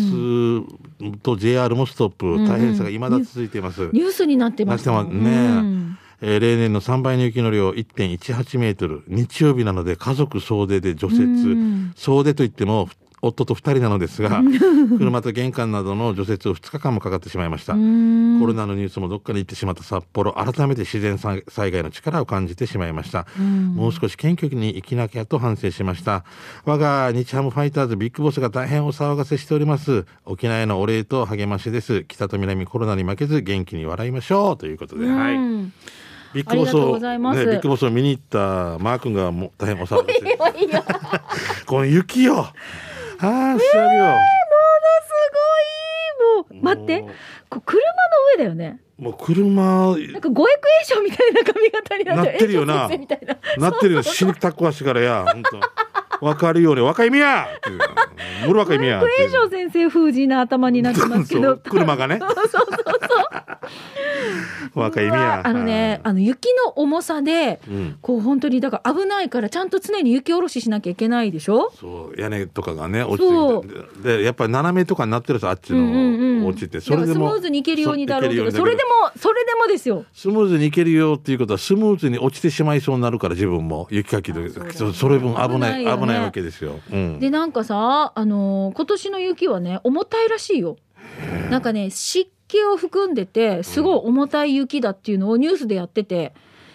[1.22, 3.88] と JR もストップ、大変さが未だ続いています。
[3.92, 4.94] ニュースになってますね。
[4.96, 5.98] うん。
[6.20, 9.04] えー例年の3倍の雪の量1.18メートル。
[9.07, 11.92] 日曜日なので家族総出で除雪。
[11.94, 12.88] 総出といっても
[13.20, 14.42] 夫と2人なのですが
[14.98, 17.72] 車と玄関などの除雪を2日間もかかってしまいました。
[17.72, 17.78] コ
[18.46, 23.26] ロナのニュースもどっかに行ってしまった札幌改めて自然災害の力を感じてしまいました。
[23.74, 26.24] もう少し謙虚に生きなきゃと反省しました。
[26.64, 30.07] 我が日ハムファイターズビッグボスが大変お騒がせしております。
[30.24, 32.04] 沖縄へのお礼と励ましです。
[32.04, 35.35] 北と南コロナに負けず元気に笑いましょうということで、はい。
[35.35, 35.72] うん
[36.35, 41.64] ビッグボスを、ね、ビッグボスを見に行ったマー君がもう大変お騒がせ。
[41.64, 42.48] この雪よ。
[43.20, 44.04] ああ、しゃべよ。
[46.38, 47.02] もう待って
[47.48, 47.85] こう車の
[48.37, 52.88] 上だよねもう車、なんか護衛クエーションみたいな髪型になってなってるよなな
[53.59, 54.02] なってるよ。
[54.02, 55.24] 死にたっこ足からや。
[55.24, 55.61] 本当。
[56.20, 56.81] わかるよね。
[56.81, 57.78] 若いみやっていう。
[58.48, 59.00] むる若いみや。
[59.00, 62.18] クエーシ先生風神な頭になってますけどそう車がね。
[62.20, 62.59] そうそうそ
[64.76, 65.42] う若いみや。
[65.44, 67.98] あのねあの雪の重さでうん。
[68.00, 71.70] こう本当にだから危ないからちゃんと常に雪下ろししなきゃいけないでしょ？
[71.78, 73.66] そう、屋根とかがね、落ちそう
[74.02, 74.18] て。
[74.18, 76.78] で、やっぱり斜めとかになってるさ、あっちの落ちて。
[76.78, 86.81] だからスムーズにいけるようにだろうけどそれでもそれでもですよスムーズにいけるよっていうことはスムーズに落ちてしまいそうになるから自分も雪かきでそれ分危ない危ないないわけですよ。
[86.90, 90.77] うん、でなんかさあのー今年の雪はね重たいらしいよ。
[91.51, 96.35] なんかね湿気を含んでてすごい重たい雪だっていうのをニュースでやってて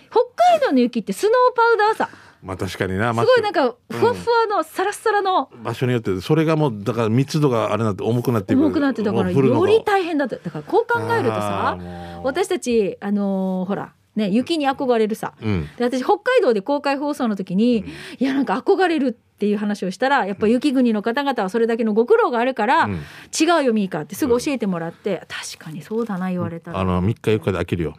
[0.10, 0.22] 北
[0.58, 2.10] 海道の雪ってスノーパウダーさ。
[2.44, 5.50] まあ確かにな、すまごいなんかふわふわのサラッサラの。
[5.64, 10.36] 場所によってそれがもうだから密度があれなって重くなって重くなってたからより大変だった。
[10.36, 15.34] だからこう考えるとあさ私たちあのーほらね雪に憧れるさ。
[15.42, 15.70] うん。
[15.78, 17.86] で私北海道で公開放送の時に、
[18.20, 22.94] いやなんか憧れるっていう話をしたらやっぱ雪国の方々はそれだけのご苦労があるから、うん。
[22.94, 27.96] 違うよミーカってすぐ教えてもらって、確かにそうだな言われたら、あの3日4日で飽きるよ。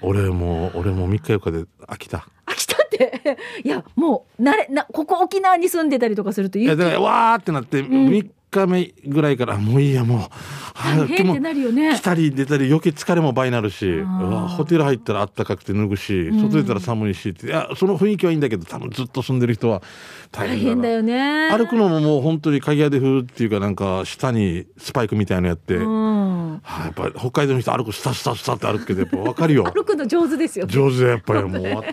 [0.00, 2.26] 俺も俺も3日4日で飽きた。
[2.46, 3.38] 飽きたって？
[3.64, 10.28] いやもう慣れなここ沖縄に住んでたりとかすると雪いやだからわーってなって3日目ぐらいからもういいやもう。
[10.74, 11.94] 大変ってなるよね。
[11.94, 17.46] 来たり出たり余計疲れも倍になるしホテル入ったらあったかくて脱ぐし外出たら寒いしって。
[17.46, 19.82] いやその雰囲気はいいんだけど多分ずっと住んでる人は
[20.30, 21.50] 大変だよね。
[21.50, 26.60] 歩くのももう本当に鍵屋で風っていうかなんか下にスパイクみたいなのやって、はうん。
[26.64, 29.64] あやっぱり北海道の人歩くスタスタスタって歩くけどやっぱ分かるよ。
[29.64, 31.84] 歩くの上手ですよ上手だやっぱりもう、 は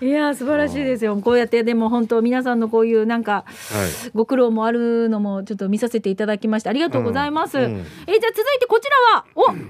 [0.00, 1.16] いいや素晴らしいですよ。
[1.16, 3.44] こうやってでも本当皆さんのこういうなんか
[4.14, 7.70] ご苦労もあるのもちょっと見させていただきましてありがとうございます、うんうん。
[7.70, 9.60] えじゃあ続いてこちらはお函館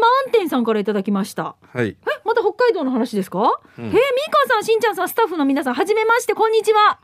[0.00, 1.56] マウンテンさんからいただきました。
[1.72, 1.88] はい。
[1.88, 7.00] えまた北海道の話ですか、えー、みーかーさんしんちゃんさんスタッフの皆さんはじめましてこんにちは、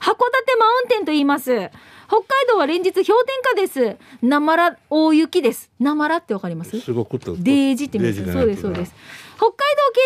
[0.00, 1.70] 函館マウンテンと言います。
[2.08, 3.96] 北海道は連日氷点下です。
[4.22, 5.70] なまら大雪です。
[5.78, 6.80] なまらってわかります？
[6.80, 7.36] すごくと。
[7.36, 8.94] デージって言うんですよそうですそうです
[9.38, 9.56] 北海道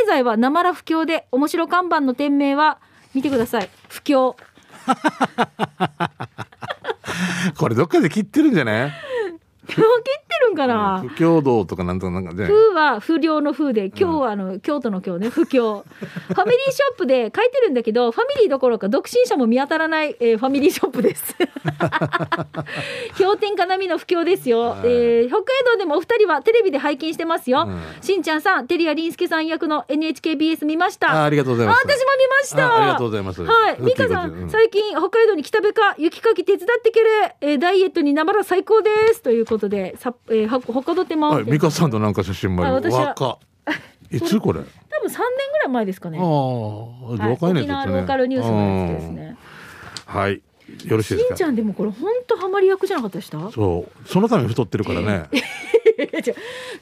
[0.05, 2.79] 経済はなまら不況で面白看板の店名は
[3.14, 3.71] 見てください。
[3.88, 4.37] 不況。
[7.57, 8.92] これどっかで切ってるんじゃない？
[9.76, 15.82] 切ってるんかな、不協道とかなんとかなんかね風は不良の風で、今日はあの、京都の今日ね、不況。
[15.82, 21.35] ファミリーショップで書いてるんだけど、ファミリーどころか独身者も見当たらない、えーファミリーショップです。
[23.18, 27.66] 氷点下並みの不況ですよ、はいえー北海道でもお二人はテレビで拝見してますよ。
[27.68, 31.12] うんしんちゃんさん、テリアリンスケさん役の NHKBS 見ました。
[31.12, 32.66] あありがとうございますあ私も見ました。
[32.66, 33.76] あありがとうございますはい。
[33.76, 39.22] うんミカさ、うんん最近北海道に来たべか、雪かき手伝ってけれ、えーダイエットになばら最高です。
[39.22, 41.16] ということで、さえー、はほかどって。
[41.16, 42.72] まはい、う美香さんとなんか写真もある。
[42.72, 43.01] あ私は。
[43.09, 43.38] 若。
[44.11, 44.61] いつこれ？
[44.61, 45.18] あ多分3年
[45.53, 46.18] ぐらい前ですかね。
[46.18, 47.31] あはい。
[47.31, 49.37] 若いね沖縄ローカルニュースのやつですね。
[50.09, 50.20] うん。
[50.20, 50.42] はい。
[50.85, 51.35] よろしいですか？
[51.35, 53.51] しんちゃんでもこれ本当ハマり役じゃなかったでした？
[53.51, 55.29] そうそのために太ってるからね、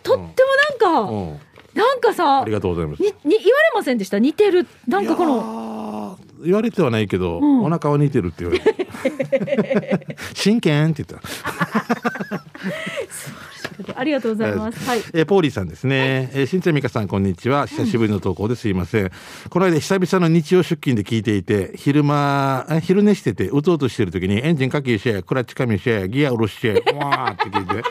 [0.03, 1.41] とってもなんか、うん、
[1.81, 3.03] なんかさありがとうございます。
[3.03, 4.19] にに言われませんでした？
[4.19, 4.67] 似てる。
[4.87, 5.37] なんかこの。
[5.37, 7.65] の言われてはないけど、ん。
[7.65, 10.91] お腹は似てるって言われて 真剣？
[10.91, 11.27] って言った
[13.97, 14.85] ありがとうございます。
[14.89, 14.99] はい。
[15.13, 16.31] えーポーリーさんですね。
[16.35, 17.67] えー、新津美香さん、こんにちは。
[17.67, 19.11] 久しぶりの投稿ですいません。
[19.49, 27.83] この間、久々の日曜出勤で聞いていて、昼間、え昼寝してて、うとうとしてる時に、エンジンかけしや、クラッチかみしや、ギア下ろしや、わーって聞い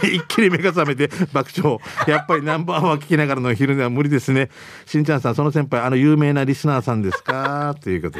[0.00, 1.78] て、 一気に目が覚めて爆笑。
[2.06, 4.50] やっぱりナンバーワン聞きながらの昼寝は無理ですね。
[4.86, 7.74] しんちゃんさん、その先輩、あの有名なリスナーさんですか？
[7.82, 8.18] ということ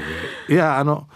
[0.49, 0.55] で。
[0.55, 1.07] いや、あの、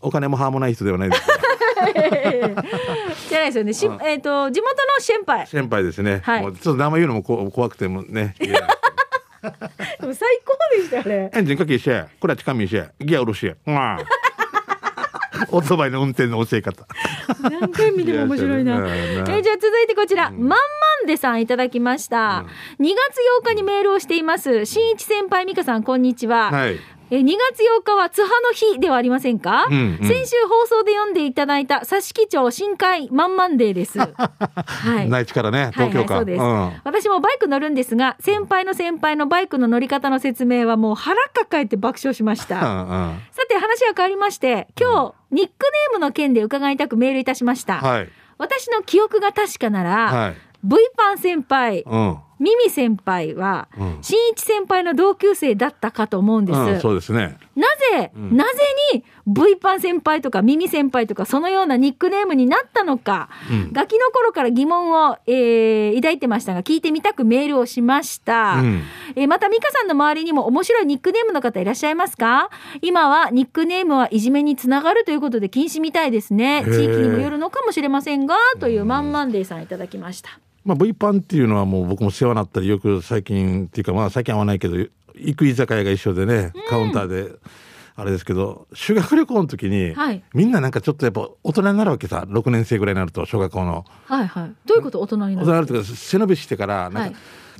[0.00, 1.22] お金もはもない人ではないです。
[3.36, 3.72] じゃないですよね。
[3.74, 5.46] しうんえっ、と地元の先輩。
[5.46, 6.20] 先輩ですね。
[6.24, 8.34] はいもうちょっと名前言うのもこ怖くてもね。
[10.00, 11.30] も最高でしたね。
[11.34, 13.56] エンジンかけして、これは近道して、ギア下ろして。
[13.66, 13.98] うん。
[15.50, 16.86] オートバイの運転の教え方。
[17.42, 18.86] 何回見ても面白いな。
[18.88, 20.56] えじゃあ続いてこちら、まんま
[21.04, 22.44] んでさんいただきました。
[22.80, 22.94] 2月
[23.44, 24.64] 8日にメールをしています。
[24.64, 26.50] 新一先輩美香さんこんにちは。
[26.50, 26.80] はい。
[27.10, 33.98] えー2月8日は津波の日ではありませんか、うんうん先週放送で読んでいただいた佐敷町深海まんまんデーです。
[34.00, 35.08] はい。
[35.08, 36.16] 内地からね、東京か。
[36.16, 36.80] はいはいそうですん。
[36.84, 42.60] 私もバイク乗るんですが先輩の先輩のバイクの乗り方の説明はもう腹抱えて爆笑しました。
[42.60, 43.20] うんうん。
[43.30, 48.08] さて話は変わりまして今日ニックネームの件で伺いたくメールいたしました、はい。
[48.38, 50.36] 私の記憶が確かなら、はい。
[50.64, 52.18] V パン先輩うん。
[52.38, 53.98] ミミ先輩は、うん。
[54.02, 57.38] 新一先輩の同級生だったかと思うんです、うん、そうですね。
[57.54, 57.66] な
[57.98, 58.36] ぜ、うん。
[58.36, 58.60] なぜ
[58.92, 63.72] に V パン先輩とかミミ先輩とかそのようなニックネームになったのか、うん。
[63.72, 68.82] ガキの頃から疑問を、えー抱いてましたが聞いてみたくメールをしました、うん。
[69.16, 72.50] えーまた美香さんの周りにも面白いニックネームの方いらっしゃいますか？
[72.82, 76.64] 今はニックネームはいじめにつながるということで禁止みたいですね。
[76.64, 87.30] 地域にもよるのかもしれませんがというマンマンデーさんいただきましたまあ、V パンっていうのはもう僕も世話になったり、よく最近っていうか、まあ最近会わないけど、行く居酒屋が一緒でね、カウンターで、
[87.94, 90.22] あれですけど、修学旅行の時に、はい。
[90.34, 93.86] みんななんかちょっとやっぱ大人になるわけさ、6年生ぐらいになると、小学校の。
[94.04, 94.52] はいはい。
[94.66, 97.12] どういうこと大人になる大人になるというか、背伸びしてから、なんか、はい。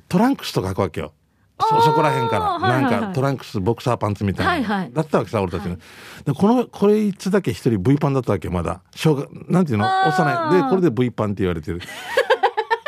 [0.09, 1.13] トランクスとか履くわけよ。
[1.59, 2.93] そそこら辺から、はいはいはい。
[2.93, 4.93] なんかトランクスボクサーパンツみたいな、はいはい。
[4.93, 8.83] だったわけさ俺たちの、でこのこれいつだけ一人 V パンだったわけまだ。
[8.95, 9.87] 小学なんていうの？
[9.87, 10.63] 幼い。
[10.63, 11.81] でこれで V パンって言われてる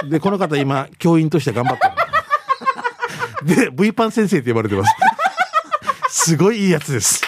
[0.05, 3.57] でこの方今教員として頑張ってる。
[3.57, 4.95] で V パン先生って呼ばれてます。
[6.09, 7.25] すごいいいやつです。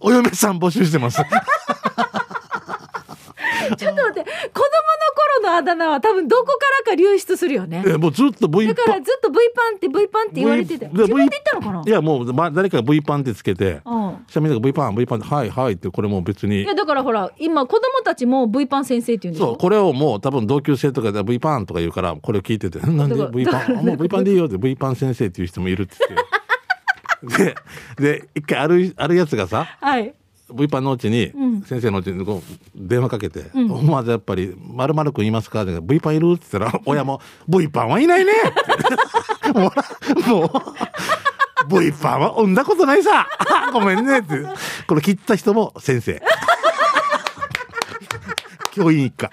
[0.00, 1.22] お嫁さん募集してます。
[3.78, 4.62] ちょっと待ってこ
[5.44, 6.52] のあだ名は多分どこか
[6.86, 7.82] らか流出するよね。
[7.86, 8.84] えもうずっと V だパン。
[8.86, 11.82] からずっと V パンって V パンって言われてて V 自分で言ったのかな？
[11.86, 14.24] いやもう、ま、誰かが V パンってつけてうん。
[14.28, 16.62] 下面が V パン V パンってはいはいってこれもう別に。
[16.62, 19.46] いやだからほら今子供たちも V パン先生って言うんでしょ？
[19.48, 26.24] そう、これをもう多分同級生とかで V パンとか言うから、これを聞いてて、なんで V パン、もう V パンでいいよって V パン先生っていう人もいるって言って。
[27.98, 30.14] で、で、一回ある、あるやつがさ、はい。
[30.52, 35.62] V パンのうちに、うん先生のうちにこう電話かけて、うん思わずやっぱり、まるまるくんいますか？
[35.62, 36.32] って V パンいる？
[36.34, 38.32] って言ったら、親も、V パンはいないね
[39.54, 39.72] も
[40.26, 40.44] う、も
[41.76, 43.26] う、V パンは産んだことないさ
[43.72, 44.42] ごめんねって。
[44.86, 46.20] これ切った人も先生。
[48.72, 49.30] 教員一家。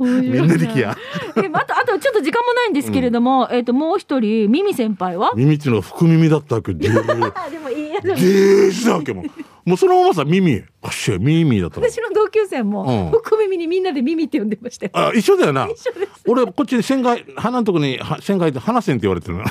[0.00, 0.96] みんなできや。
[1.36, 5.32] え、また、あとちょっと時間もないんですけれども、えっ、と、もう一人、ミミ先輩は？
[5.36, 6.88] 耳っていうのが福耳だったわけで。
[6.88, 9.24] でもいいや、ーしたわけもう。
[9.64, 10.64] もうそのままさ、耳。
[10.90, 11.88] しゃ、耳だったの。
[11.88, 14.92] 私の同級生も、うん福耳にみんなで耳って呼んでましたよ。
[14.94, 15.68] あ、一緒だよな。
[15.68, 16.22] 一緒です。
[16.26, 19.44] 俺、こっちに線が、鼻のとこに、は線がで鼻線って言われてるの。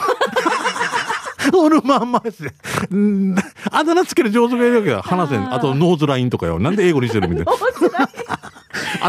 [1.58, 2.54] 俺まんまですね。
[2.92, 3.36] うん
[3.72, 5.02] あだ名つける上手がいるわけよ。
[5.02, 5.54] 鼻線。
[5.54, 6.60] あと、ノーズラインとかよ。
[6.60, 7.52] なんで英語にしてるみたいな。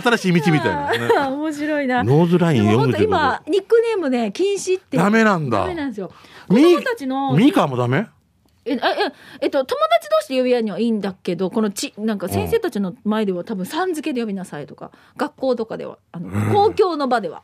[0.00, 0.98] 新しい道みたいな、ね。
[1.18, 2.02] あー面白いな。
[2.02, 4.96] ノーズラインでも本当45今、ニックネームね、禁止って。
[4.96, 6.10] ダメなんだダメなんですよ。
[6.48, 7.36] 子み供たちの。
[7.36, 8.06] ミカもダメ？
[8.64, 8.80] え、え、え
[9.40, 17.42] えっと、友達同士で呼び合うにはいいんだけど、このち、なんか先生たちの前では多分さん付けで呼びなさいとか、学校とかでは、あの、公共の場では。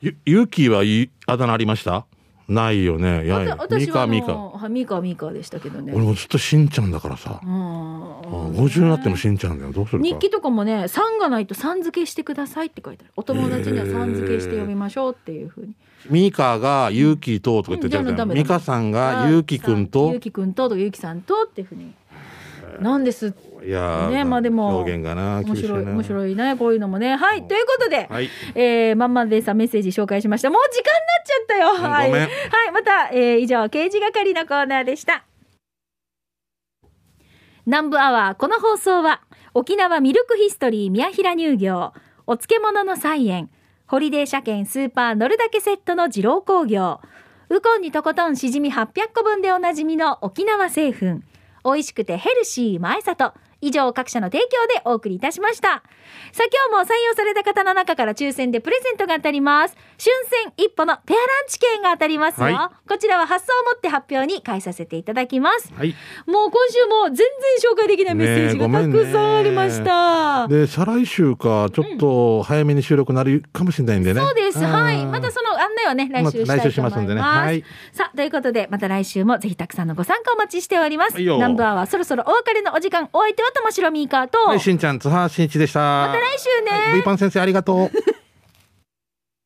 [0.00, 2.06] ゆ、ゆきはいいあだ名ありました？
[2.48, 3.24] ないよね。
[3.24, 4.34] いやいやミカミカ。
[4.34, 5.92] はいミカミカでしたけどね。
[5.94, 7.40] 俺もずっとしんちゃんだからさ。
[7.42, 9.72] うんあ50になってもしんちゃんだよ。
[9.72, 10.04] どうするか。
[10.04, 15.72] 日記とかもね「さん」がないと「さん付けしてください」って書いてあるお友達には「さん付けして呼びましょう」っていうふうに
[16.10, 18.32] ミカがゆうきととか言ってたじゃん。
[18.32, 20.20] ミカさんがゆうきくんとゆう。
[20.20, 21.92] きくんととかゆうきさんとっていうふうに
[22.80, 23.34] なんです。
[23.64, 25.42] いやーねまあでも表現がな。
[25.42, 27.16] 面白い面い白いねこういうのもね。
[27.16, 28.30] はいということで、はい。
[28.54, 30.50] えー、まんまんでさんメッセージ紹介しました。
[30.50, 31.88] もう時間になっちゃったよ。
[31.88, 31.92] ん。
[31.92, 32.28] はい、はい、
[32.72, 35.24] また、えー、以上刑事係のコーナーでした。
[37.66, 39.22] 南部アワーこの放送は
[39.52, 41.92] 沖縄ミルクヒストリー宮平乳業
[42.28, 43.50] お漬物の菜園
[43.88, 47.00] ホリデー車検スーパー乗るだけセットの二郎工業
[47.48, 51.22] ウコンにとことんしじみ800個分でおなじみの沖縄製粉
[51.66, 53.34] 美味しくてヘルシー前里。
[53.66, 55.68] 以上各社の提供でお送りいたしました
[56.32, 60.12] さあ今日も採用された方の中から抽選でプレゼントが当たります春
[60.44, 65.94] 戦一歩のペアランチ券が当たりますよ、はこちらは発送をもって発表に返させていただきますはい。
[66.26, 67.26] もう今週も全然
[67.72, 70.48] 紹介できないメッセージがたくさんありました。
[70.48, 74.20] で、再来週か、ちょっと早めに収録なるかもしれないんでね。
[74.20, 74.58] そうです。
[74.58, 75.02] はい。
[75.02, 76.80] うんまたその案内はね、来週したいと思います。
[76.80, 77.20] ますんでね。
[77.20, 77.64] はい。
[77.92, 81.14] さあ、ということで、また来週もぜひたくさんのご参加お待ちしております。
[81.14, 85.80] はいよナンバーはそろそろお別れのお時間、お相手は玉城ミーカーと、はい、しんちゃん、津波しんいちでした。
[85.80, 87.90] また来週ね V パン先生ありがとう。